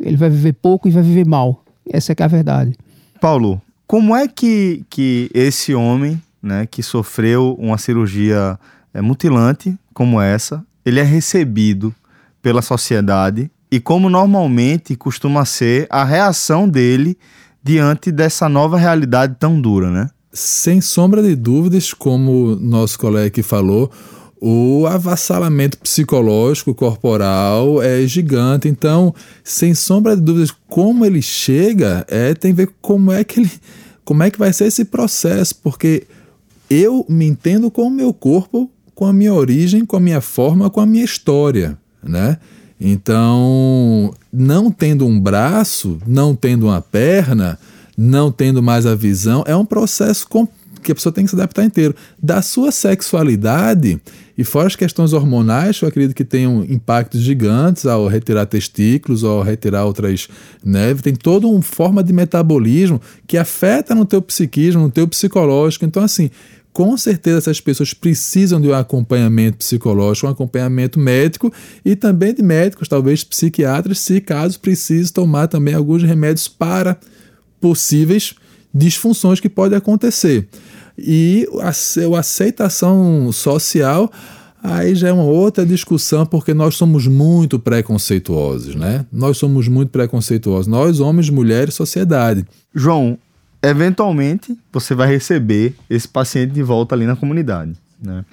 Ele 0.00 0.16
vai 0.16 0.30
viver 0.30 0.54
pouco 0.54 0.88
e 0.88 0.90
vai 0.90 1.02
viver 1.02 1.26
mal. 1.26 1.62
Essa 1.88 2.12
é 2.12 2.14
que 2.14 2.22
é 2.22 2.24
a 2.24 2.28
verdade. 2.28 2.74
Paulo, 3.20 3.60
como 3.86 4.16
é 4.16 4.26
que, 4.26 4.84
que 4.88 5.30
esse 5.34 5.74
homem, 5.74 6.20
né, 6.42 6.66
que 6.66 6.82
sofreu 6.82 7.54
uma 7.58 7.76
cirurgia 7.76 8.58
é, 8.92 9.02
mutilante 9.02 9.76
como 9.92 10.20
essa, 10.20 10.64
ele 10.84 10.98
é 10.98 11.02
recebido 11.02 11.94
pela 12.42 12.62
sociedade 12.62 13.50
e 13.70 13.80
como 13.80 14.08
normalmente 14.08 14.96
costuma 14.96 15.44
ser 15.44 15.86
a 15.90 16.04
reação 16.04 16.68
dele 16.68 17.16
diante 17.64 18.12
dessa 18.12 18.48
nova 18.48 18.76
realidade 18.76 19.36
tão 19.40 19.58
dura, 19.58 19.90
né? 19.90 20.10
Sem 20.30 20.80
sombra 20.82 21.22
de 21.22 21.34
dúvidas, 21.34 21.94
como 21.94 22.56
nosso 22.56 22.98
colega 22.98 23.28
aqui 23.28 23.42
falou, 23.42 23.90
o 24.40 24.86
avassalamento 24.86 25.78
psicológico 25.78 26.74
corporal 26.74 27.82
é 27.82 28.06
gigante. 28.06 28.68
Então, 28.68 29.14
sem 29.42 29.74
sombra 29.74 30.14
de 30.14 30.20
dúvidas, 30.20 30.50
como 30.68 31.06
ele 31.06 31.22
chega, 31.22 32.04
é 32.08 32.34
tem 32.34 32.52
a 32.52 32.54
ver 32.54 32.70
como 32.82 33.10
é 33.10 33.24
que 33.24 33.40
ele, 33.40 33.50
como 34.04 34.22
é 34.22 34.30
que 34.30 34.38
vai 34.38 34.52
ser 34.52 34.66
esse 34.66 34.84
processo, 34.84 35.56
porque 35.62 36.06
eu 36.68 37.06
me 37.08 37.24
entendo 37.24 37.70
com 37.70 37.84
o 37.84 37.90
meu 37.90 38.12
corpo, 38.12 38.70
com 38.94 39.06
a 39.06 39.12
minha 39.12 39.32
origem, 39.32 39.86
com 39.86 39.96
a 39.96 40.00
minha 40.00 40.20
forma, 40.20 40.68
com 40.68 40.80
a 40.80 40.86
minha 40.86 41.04
história, 41.04 41.78
né? 42.02 42.38
Então, 42.86 44.12
não 44.30 44.70
tendo 44.70 45.06
um 45.06 45.18
braço, 45.18 45.98
não 46.06 46.36
tendo 46.36 46.66
uma 46.66 46.82
perna, 46.82 47.58
não 47.96 48.30
tendo 48.30 48.62
mais 48.62 48.84
a 48.84 48.94
visão, 48.94 49.42
é 49.46 49.56
um 49.56 49.64
processo 49.64 50.28
que 50.82 50.92
a 50.92 50.94
pessoa 50.94 51.10
tem 51.10 51.24
que 51.24 51.30
se 51.30 51.34
adaptar 51.34 51.64
inteiro. 51.64 51.94
Da 52.22 52.42
sua 52.42 52.70
sexualidade, 52.70 53.98
e 54.36 54.44
fora 54.44 54.66
as 54.66 54.76
questões 54.76 55.14
hormonais, 55.14 55.80
eu 55.80 55.88
acredito 55.88 56.14
que 56.14 56.26
tenham 56.26 56.62
impactos 56.68 57.22
gigantes 57.22 57.86
ao 57.86 58.06
retirar 58.06 58.44
testículos, 58.44 59.24
ao 59.24 59.40
retirar 59.40 59.86
outras. 59.86 60.28
Né? 60.62 60.92
Tem 60.94 61.14
toda 61.14 61.46
uma 61.46 61.62
forma 61.62 62.04
de 62.04 62.12
metabolismo 62.12 63.00
que 63.26 63.38
afeta 63.38 63.94
no 63.94 64.04
teu 64.04 64.20
psiquismo, 64.20 64.82
no 64.82 64.90
teu 64.90 65.08
psicológico. 65.08 65.86
Então, 65.86 66.02
assim, 66.02 66.30
com 66.74 66.96
certeza 66.96 67.38
essas 67.38 67.60
pessoas 67.60 67.94
precisam 67.94 68.60
de 68.60 68.68
um 68.68 68.74
acompanhamento 68.74 69.58
psicológico, 69.58 70.26
um 70.26 70.30
acompanhamento 70.30 70.98
médico 70.98 71.52
e 71.84 71.94
também 71.94 72.34
de 72.34 72.42
médicos, 72.42 72.88
talvez 72.88 73.22
psiquiatras, 73.22 74.00
se 74.00 74.20
caso 74.20 74.58
precise 74.58 75.12
tomar 75.12 75.46
também 75.46 75.72
alguns 75.72 76.02
remédios 76.02 76.48
para 76.48 76.98
possíveis 77.60 78.34
disfunções 78.74 79.38
que 79.38 79.48
podem 79.48 79.78
acontecer. 79.78 80.48
E 80.98 81.48
a, 81.60 81.68
a 81.68 82.18
aceitação 82.18 83.30
social 83.30 84.10
aí 84.60 84.96
já 84.96 85.08
é 85.08 85.12
uma 85.12 85.22
outra 85.24 85.64
discussão, 85.64 86.26
porque 86.26 86.52
nós 86.52 86.74
somos 86.74 87.06
muito 87.06 87.56
preconceituosos, 87.56 88.74
né? 88.74 89.06
Nós 89.12 89.36
somos 89.36 89.68
muito 89.68 89.90
preconceituosos, 89.90 90.66
nós, 90.66 90.98
homens, 90.98 91.30
mulheres, 91.30 91.74
sociedade. 91.74 92.44
João, 92.74 93.16
eventualmente 93.64 94.58
você 94.72 94.94
vai 94.94 95.08
receber 95.08 95.74
esse 95.88 96.06
paciente 96.06 96.52
de 96.52 96.62
volta 96.62 96.94
ali 96.94 97.06
na 97.06 97.16
comunidade. 97.16 97.72
Né? 98.00 98.24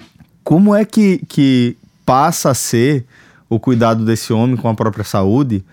Como 0.43 0.75
é 0.75 0.83
que, 0.83 1.19
que 1.27 1.77
passa 2.05 2.49
a 2.49 2.53
ser 2.53 3.05
o 3.49 3.59
cuidado 3.59 4.03
desse 4.03 4.33
homem 4.33 4.57
com 4.57 4.67
a 4.67 4.73
própria 4.73 5.03
saúde 5.03 5.63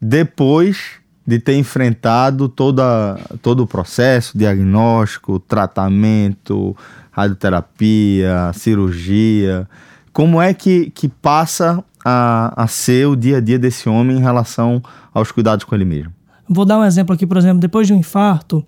depois 0.00 0.96
de 1.26 1.38
ter 1.38 1.56
enfrentado 1.56 2.48
toda, 2.48 3.18
todo 3.42 3.62
o 3.62 3.66
processo, 3.66 4.36
diagnóstico, 4.36 5.38
tratamento, 5.38 6.76
radioterapia, 7.10 8.52
cirurgia? 8.52 9.66
Como 10.12 10.40
é 10.40 10.52
que, 10.52 10.90
que 10.90 11.08
passa 11.08 11.82
a, 12.04 12.64
a 12.64 12.66
ser 12.66 13.06
o 13.06 13.16
dia 13.16 13.38
a 13.38 13.40
dia 13.40 13.58
desse 13.58 13.88
homem 13.88 14.18
em 14.18 14.20
relação 14.20 14.82
aos 15.12 15.32
cuidados 15.32 15.64
com 15.64 15.74
ele 15.74 15.84
mesmo? 15.84 16.12
Vou 16.48 16.64
dar 16.64 16.78
um 16.78 16.84
exemplo 16.84 17.14
aqui, 17.14 17.26
por 17.26 17.36
exemplo, 17.36 17.58
depois 17.58 17.86
de 17.86 17.92
um 17.92 17.96
infarto, 17.96 18.64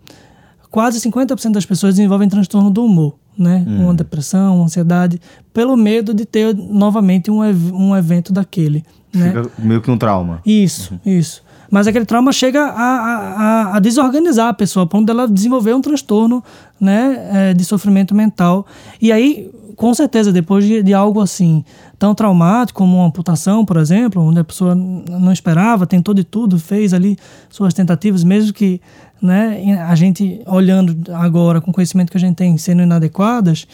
quase 0.70 1.00
50% 1.00 1.52
das 1.52 1.66
pessoas 1.66 1.94
desenvolvem 1.94 2.28
transtorno 2.28 2.70
do 2.70 2.84
humor, 2.84 3.14
né? 3.36 3.64
Hum. 3.66 3.84
Uma 3.84 3.94
depressão, 3.94 4.56
uma 4.56 4.64
ansiedade, 4.64 5.20
pelo 5.52 5.76
medo 5.76 6.12
de 6.12 6.24
ter 6.24 6.54
novamente 6.54 7.30
um, 7.30 7.40
um 7.40 7.96
evento 7.96 8.32
daquele. 8.32 8.84
Né? 9.14 9.28
Fica 9.28 9.50
meio 9.58 9.80
que 9.80 9.90
um 9.90 9.98
trauma. 9.98 10.40
Isso, 10.44 10.94
uhum. 10.94 11.12
isso. 11.18 11.42
Mas 11.70 11.86
aquele 11.86 12.06
trauma 12.06 12.32
chega 12.32 12.64
a, 12.64 13.72
a, 13.72 13.76
a 13.76 13.78
desorganizar 13.78 14.48
a 14.48 14.54
pessoa, 14.54 14.84
a 14.84 14.86
ponto 14.86 15.06
dela 15.06 15.28
desenvolver 15.28 15.74
um 15.74 15.80
transtorno 15.80 16.42
né, 16.80 17.28
é, 17.50 17.54
de 17.54 17.62
sofrimento 17.64 18.14
mental. 18.14 18.66
E 19.00 19.12
aí, 19.12 19.50
com 19.78 19.94
certeza, 19.94 20.32
depois 20.32 20.64
de, 20.64 20.82
de, 20.82 20.92
algo 20.92 21.20
assim 21.20 21.64
tão 21.96 22.12
traumático 22.12 22.80
como 22.80 22.96
uma 22.96 23.06
amputação, 23.06 23.64
por 23.64 23.76
exemplo, 23.76 24.20
onde 24.20 24.40
a 24.40 24.44
pessoa 24.44 24.74
não 24.74 25.32
esperava, 25.32 25.86
tentou 25.86 26.12
de 26.12 26.24
tudo, 26.24 26.58
fez 26.58 26.92
ali 26.92 27.16
suas 27.48 27.72
tentativas, 27.72 28.24
mesmo 28.24 28.52
que 28.52 28.80
né, 29.22 29.80
a 29.88 29.94
gente 29.94 30.42
olhando 30.46 31.12
agora 31.14 31.60
com 31.60 31.70
o 31.70 31.74
conhecimento 31.74 32.10
que 32.10 32.16
a 32.16 32.20
gente 32.20 32.34
tem 32.34 32.58
sendo 32.58 32.82
inadequadas, 32.82 33.68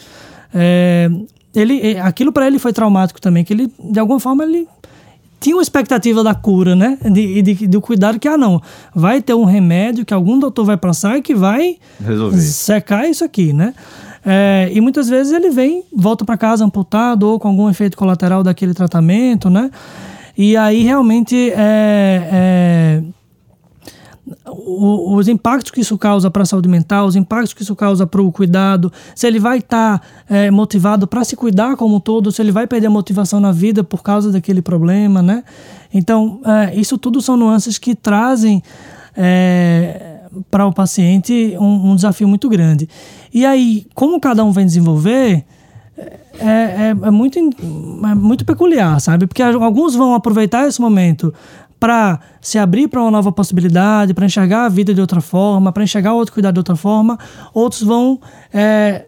é, 0.53 1.09
ele, 1.55 1.97
aquilo 1.97 2.31
para 2.31 2.45
ele 2.45 2.59
foi 2.59 2.71
traumático 2.71 3.19
também, 3.19 3.43
que 3.43 3.51
ele 3.51 3.73
de 3.91 3.99
alguma 3.99 4.19
forma 4.19 4.43
ele 4.43 4.67
tinha 5.39 5.55
uma 5.55 5.63
expectativa 5.63 6.23
da 6.23 6.35
cura, 6.35 6.75
né? 6.75 6.99
De, 7.03 7.41
de, 7.41 7.67
de 7.67 7.79
cuidado 7.79 8.19
que, 8.19 8.27
ah, 8.27 8.37
não, 8.37 8.61
vai 8.93 9.21
ter 9.21 9.33
um 9.33 9.43
remédio 9.43 10.05
que 10.05 10.13
algum 10.13 10.39
doutor 10.39 10.65
vai 10.65 10.77
passar 10.77 11.17
e 11.17 11.21
que 11.21 11.33
vai 11.33 11.77
Resolver. 11.99 12.37
secar 12.37 13.09
isso 13.09 13.23
aqui, 13.23 13.53
né? 13.53 13.73
É, 14.25 14.69
e 14.73 14.81
muitas 14.81 15.07
vezes 15.07 15.31
ele 15.31 15.51
vem, 15.51 15.83
volta 15.93 16.25
para 16.25 16.35
casa 16.35 16.65
amputado 16.65 17.23
ou 17.23 17.39
com 17.39 17.47
algum 17.47 17.69
efeito 17.69 17.95
colateral 17.95 18.43
daquele 18.43 18.73
tratamento, 18.73 19.49
né? 19.49 19.69
E 20.37 20.57
aí 20.57 20.83
realmente 20.83 21.51
é, 21.51 22.29
é 22.31 23.03
os 24.47 25.27
impactos 25.27 25.71
que 25.71 25.81
isso 25.81 25.97
causa 25.97 26.31
para 26.31 26.41
a 26.41 26.45
saúde 26.45 26.67
mental, 26.67 27.05
os 27.05 27.15
impactos 27.15 27.53
que 27.53 27.61
isso 27.61 27.75
causa 27.75 28.07
para 28.07 28.21
o 28.21 28.31
cuidado, 28.31 28.91
se 29.13 29.27
ele 29.27 29.39
vai 29.39 29.59
estar 29.59 29.99
tá, 29.99 30.05
é, 30.27 30.49
motivado 30.49 31.05
para 31.05 31.23
se 31.23 31.35
cuidar 31.35 31.75
como 31.75 31.97
um 31.97 31.99
todo, 31.99 32.31
se 32.31 32.41
ele 32.41 32.51
vai 32.51 32.65
perder 32.65 32.87
a 32.87 32.89
motivação 32.89 33.39
na 33.39 33.51
vida 33.51 33.83
por 33.83 34.01
causa 34.01 34.31
daquele 34.31 34.61
problema, 34.61 35.21
né? 35.21 35.43
Então, 35.93 36.39
é, 36.43 36.75
isso 36.75 36.97
tudo 36.97 37.21
são 37.21 37.37
nuances 37.37 37.77
que 37.77 37.93
trazem 37.93 38.63
é, 39.15 40.15
para 40.49 40.65
o 40.65 40.73
paciente 40.73 41.55
um, 41.59 41.91
um, 41.91 41.95
desafio 41.95 42.27
muito 42.27 42.49
grande. 42.49 42.89
E 43.35 43.45
aí, 43.45 43.85
como 43.93 44.17
cada 44.17 44.45
um 44.45 44.51
vem 44.53 44.65
desenvolver, 44.65 45.43
é, 46.39 46.47
é, 46.47 46.89
é 46.89 47.11
muito, 47.11 47.37
é 47.37 48.15
muito 48.15 48.45
peculiar, 48.45 49.01
sabe? 49.01 49.27
Porque 49.27 49.43
alguns 49.43 49.93
vão 49.93 50.13
aproveitar 50.13 50.65
esse 50.69 50.79
momento 50.79 51.33
para 51.77 52.17
se 52.39 52.57
abrir 52.57 52.87
para 52.87 53.01
uma 53.01 53.11
nova 53.11 53.33
possibilidade, 53.33 54.13
para 54.13 54.25
enxergar 54.25 54.63
a 54.63 54.69
vida 54.69 54.93
de 54.93 55.01
outra 55.01 55.19
forma, 55.19 55.73
para 55.73 55.83
enxergar 55.83 56.13
o 56.13 56.15
outro 56.15 56.33
cuidado 56.33 56.53
de 56.53 56.61
outra 56.61 56.77
forma. 56.77 57.19
Outros 57.53 57.81
vão 57.81 58.21
é, 58.53 59.05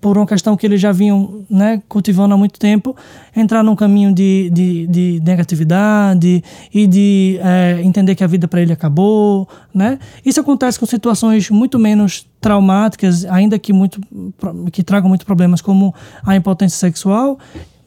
por 0.00 0.16
uma 0.16 0.26
questão 0.26 0.56
que 0.56 0.66
eles 0.66 0.80
já 0.80 0.92
vinham 0.92 1.44
né, 1.48 1.82
cultivando 1.88 2.34
há 2.34 2.36
muito 2.36 2.58
tempo, 2.58 2.96
entrar 3.34 3.62
num 3.62 3.76
caminho 3.76 4.12
de, 4.12 4.50
de, 4.52 4.86
de 4.86 5.22
negatividade 5.24 6.42
e 6.72 6.86
de 6.86 7.38
é, 7.42 7.80
entender 7.82 8.14
que 8.14 8.24
a 8.24 8.26
vida 8.26 8.46
para 8.46 8.60
ele 8.60 8.72
acabou. 8.72 9.48
Né? 9.74 9.98
Isso 10.24 10.40
acontece 10.40 10.78
com 10.78 10.86
situações 10.86 11.50
muito 11.50 11.78
menos 11.78 12.26
traumáticas, 12.40 13.24
ainda 13.24 13.58
que, 13.58 13.72
muito, 13.72 14.00
que 14.72 14.82
tragam 14.82 15.08
muitos 15.08 15.24
problemas, 15.24 15.60
como 15.60 15.94
a 16.24 16.36
impotência 16.36 16.78
sexual. 16.78 17.38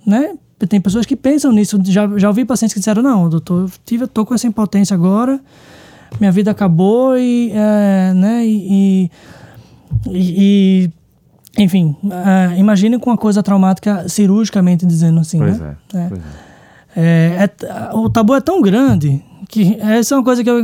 Né? 0.06 0.36
Tem 0.68 0.80
pessoas 0.80 1.06
que 1.06 1.16
pensam 1.16 1.52
nisso. 1.52 1.80
Já, 1.86 2.08
já 2.18 2.28
ouvi 2.28 2.46
pacientes 2.46 2.74
que 2.74 2.80
disseram: 2.80 3.02
Não, 3.02 3.28
doutor, 3.30 3.70
eu 3.92 4.06
estou 4.06 4.26
com 4.26 4.36
essa 4.36 4.46
impotência 4.46 4.94
agora, 4.94 5.40
minha 6.20 6.32
vida 6.32 6.52
acabou 6.52 7.18
e. 7.18 7.52
É, 7.52 8.14
né, 8.14 8.46
e, 8.46 9.12
e, 10.08 10.86
e 10.86 10.90
enfim, 11.58 11.96
uh, 12.04 12.58
imagine 12.58 12.98
com 12.98 13.10
uma 13.10 13.18
coisa 13.18 13.44
traumática 13.44 14.08
cirurgicamente 14.08 14.86
dizendo 14.86 15.20
assim, 15.20 15.40
pois 15.40 15.60
né? 15.60 15.76
É, 15.94 15.98
é. 15.98 16.08
Pois 16.08 16.22
é. 16.22 16.52
É, 16.96 17.50
é, 17.64 17.96
o 17.96 18.10
tabu 18.10 18.36
é 18.36 18.42
tão 18.42 18.62
grande 18.62 19.24
que 19.48 19.78
essa 19.80 20.14
é 20.14 20.18
uma 20.18 20.24
coisa 20.24 20.44
que 20.44 20.50
eu 20.50 20.60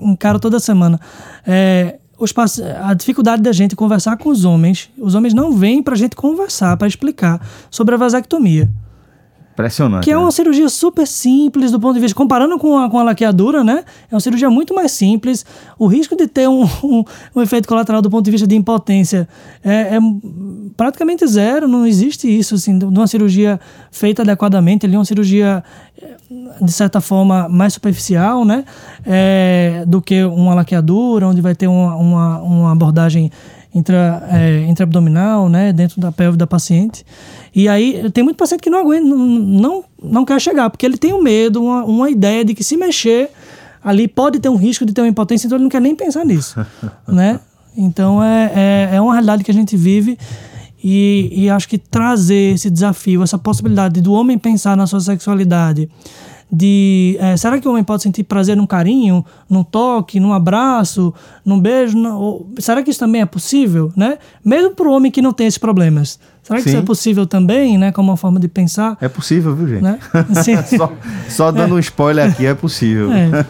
encaro 0.00 0.38
toda 0.38 0.60
semana. 0.60 1.00
É, 1.46 1.98
os, 2.18 2.32
a 2.80 2.94
dificuldade 2.94 3.42
da 3.42 3.52
gente 3.52 3.74
conversar 3.74 4.16
com 4.16 4.28
os 4.28 4.44
homens, 4.44 4.90
os 4.98 5.14
homens 5.14 5.34
não 5.34 5.52
vêm 5.52 5.82
para 5.82 5.94
a 5.94 5.96
gente 5.96 6.14
conversar, 6.14 6.76
para 6.76 6.86
explicar 6.86 7.44
sobre 7.70 7.94
a 7.94 7.98
vasectomia. 7.98 8.70
Impressionante. 9.62 10.04
Que 10.04 10.10
é 10.10 10.16
uma 10.16 10.26
né? 10.26 10.30
cirurgia 10.32 10.68
super 10.68 11.06
simples 11.06 11.70
do 11.70 11.78
ponto 11.78 11.94
de 11.94 12.00
vista. 12.00 12.16
Comparando 12.16 12.58
com 12.58 12.76
a, 12.76 12.90
com 12.90 12.98
a 12.98 13.02
laqueadura, 13.02 13.62
né? 13.62 13.84
É 14.10 14.14
uma 14.14 14.20
cirurgia 14.20 14.50
muito 14.50 14.74
mais 14.74 14.90
simples. 14.92 15.46
O 15.78 15.86
risco 15.86 16.16
de 16.16 16.26
ter 16.26 16.48
um, 16.48 16.64
um, 16.82 17.04
um 17.36 17.42
efeito 17.42 17.68
colateral 17.68 18.02
do 18.02 18.10
ponto 18.10 18.24
de 18.24 18.30
vista 18.30 18.46
de 18.46 18.56
impotência 18.56 19.28
é, 19.64 19.96
é, 19.96 19.98
praticamente 20.76 21.26
zero. 21.26 21.68
Não 21.68 21.86
existe 21.86 22.26
isso, 22.26 22.56
assim, 22.56 22.78
de 22.78 22.84
uma 22.84 23.06
cirurgia 23.06 23.60
feita 23.90 24.22
adequadamente. 24.22 24.84
Ali, 24.84 24.96
uma 24.96 25.04
cirurgia, 25.04 25.62
de 26.60 26.72
certa 26.72 27.00
forma, 27.00 27.48
mais 27.48 27.74
superficial, 27.74 28.44
né? 28.44 28.64
É, 29.06 29.84
do 29.86 30.02
que 30.02 30.24
uma 30.24 30.54
laqueadura, 30.54 31.28
onde 31.28 31.40
vai 31.40 31.54
ter 31.54 31.68
uma, 31.68 31.96
uma, 31.96 32.38
uma 32.42 32.72
abordagem 32.72 33.30
intra, 33.74 34.26
é, 34.30 34.66
intraabdominal, 34.68 35.48
né? 35.48 35.72
Dentro 35.72 36.00
da 36.00 36.12
pelve 36.12 36.36
da 36.36 36.46
paciente. 36.46 37.04
E 37.54 37.68
aí 37.68 38.10
tem 38.12 38.22
muito 38.22 38.36
paciente 38.36 38.60
que 38.60 38.70
não 38.70 38.78
aguenta, 38.78 39.06
não, 39.06 39.18
não, 39.18 39.84
não 40.02 40.24
quer 40.24 40.40
chegar, 40.40 40.70
porque 40.70 40.86
ele 40.86 40.96
tem 40.96 41.12
um 41.12 41.22
medo, 41.22 41.62
uma, 41.62 41.84
uma 41.84 42.10
ideia 42.10 42.44
de 42.44 42.54
que 42.54 42.64
se 42.64 42.76
mexer 42.76 43.30
ali 43.82 44.06
pode 44.06 44.38
ter 44.38 44.48
um 44.48 44.56
risco 44.56 44.86
de 44.86 44.92
ter 44.92 45.00
uma 45.00 45.08
impotência, 45.08 45.46
então 45.46 45.56
ele 45.56 45.64
não 45.64 45.70
quer 45.70 45.80
nem 45.80 45.94
pensar 45.94 46.24
nisso, 46.24 46.64
né? 47.08 47.40
Então 47.76 48.22
é, 48.22 48.52
é, 48.54 48.96
é, 48.96 49.00
uma 49.00 49.12
realidade 49.12 49.42
que 49.42 49.50
a 49.50 49.54
gente 49.54 49.76
vive 49.76 50.18
e, 50.82 51.30
e 51.32 51.50
acho 51.50 51.68
que 51.68 51.78
trazer 51.78 52.54
esse 52.54 52.70
desafio, 52.70 53.22
essa 53.22 53.38
possibilidade 53.38 54.00
do 54.00 54.12
homem 54.12 54.38
pensar 54.38 54.76
na 54.76 54.86
sua 54.86 55.00
sexualidade, 55.00 55.88
de 56.52 57.16
é, 57.18 57.34
será 57.34 57.58
que 57.58 57.66
o 57.66 57.70
homem 57.70 57.82
pode 57.82 58.02
sentir 58.02 58.24
prazer 58.24 58.54
num 58.54 58.66
carinho, 58.66 59.24
num 59.48 59.64
toque, 59.64 60.20
num 60.20 60.34
abraço, 60.34 61.14
num 61.42 61.58
beijo? 61.58 61.98
ou, 62.06 62.46
será 62.58 62.82
que 62.82 62.90
isso 62.90 63.00
também 63.00 63.22
é 63.22 63.26
possível, 63.26 63.90
né? 63.96 64.18
Mesmo 64.44 64.74
para 64.74 64.86
o 64.86 64.92
homem 64.92 65.10
que 65.10 65.22
não 65.22 65.32
tem 65.32 65.46
esses 65.46 65.56
problemas. 65.56 66.20
Será 66.42 66.58
que 66.58 66.64
Sim. 66.64 66.70
isso 66.70 66.78
é 66.78 66.82
possível 66.82 67.26
também, 67.26 67.78
né? 67.78 67.90
Como 67.90 68.10
uma 68.10 68.16
forma 68.18 68.38
de 68.38 68.48
pensar? 68.48 68.98
É 69.00 69.08
possível, 69.08 69.54
viu, 69.56 69.66
gente? 69.66 69.82
Né? 69.82 69.98
só, 70.76 70.92
só, 71.28 71.50
dando 71.50 71.74
é. 71.74 71.76
um 71.76 71.78
spoiler 71.78 72.28
aqui, 72.28 72.44
é 72.44 72.54
possível. 72.54 73.10
É. 73.12 73.46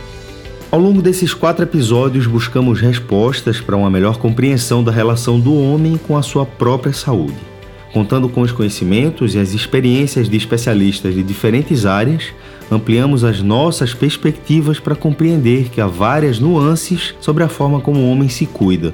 Ao 0.70 0.78
longo 0.78 1.00
desses 1.00 1.32
quatro 1.32 1.62
episódios, 1.64 2.26
buscamos 2.26 2.80
respostas 2.80 3.60
para 3.60 3.76
uma 3.76 3.88
melhor 3.88 4.18
compreensão 4.18 4.82
da 4.82 4.90
relação 4.90 5.38
do 5.38 5.54
homem 5.54 5.96
com 5.96 6.16
a 6.16 6.22
sua 6.22 6.44
própria 6.44 6.92
saúde 6.92 7.53
Contando 7.94 8.28
com 8.28 8.40
os 8.40 8.50
conhecimentos 8.50 9.36
e 9.36 9.38
as 9.38 9.54
experiências 9.54 10.28
de 10.28 10.36
especialistas 10.36 11.14
de 11.14 11.22
diferentes 11.22 11.86
áreas, 11.86 12.24
ampliamos 12.68 13.22
as 13.22 13.40
nossas 13.40 13.94
perspectivas 13.94 14.80
para 14.80 14.96
compreender 14.96 15.68
que 15.68 15.80
há 15.80 15.86
várias 15.86 16.40
nuances 16.40 17.14
sobre 17.20 17.44
a 17.44 17.48
forma 17.48 17.80
como 17.80 18.00
o 18.00 18.10
homem 18.10 18.28
se 18.28 18.46
cuida. 18.46 18.92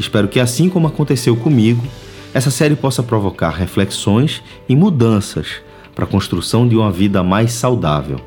Espero 0.00 0.26
que, 0.26 0.40
assim 0.40 0.68
como 0.68 0.88
aconteceu 0.88 1.36
comigo, 1.36 1.86
essa 2.34 2.50
série 2.50 2.74
possa 2.74 3.04
provocar 3.04 3.50
reflexões 3.50 4.42
e 4.68 4.74
mudanças 4.74 5.62
para 5.94 6.04
a 6.04 6.08
construção 6.08 6.66
de 6.66 6.74
uma 6.74 6.90
vida 6.90 7.22
mais 7.22 7.52
saudável. 7.52 8.20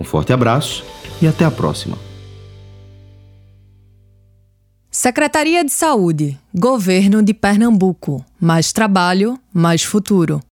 Um 0.00 0.04
forte 0.04 0.32
abraço 0.32 0.82
e 1.22 1.28
até 1.28 1.44
a 1.44 1.50
próxima! 1.50 2.09
Secretaria 4.92 5.64
de 5.64 5.72
Saúde, 5.72 6.36
Governo 6.52 7.22
de 7.22 7.32
Pernambuco. 7.32 8.24
Mais 8.40 8.72
trabalho, 8.72 9.38
mais 9.54 9.84
futuro. 9.84 10.42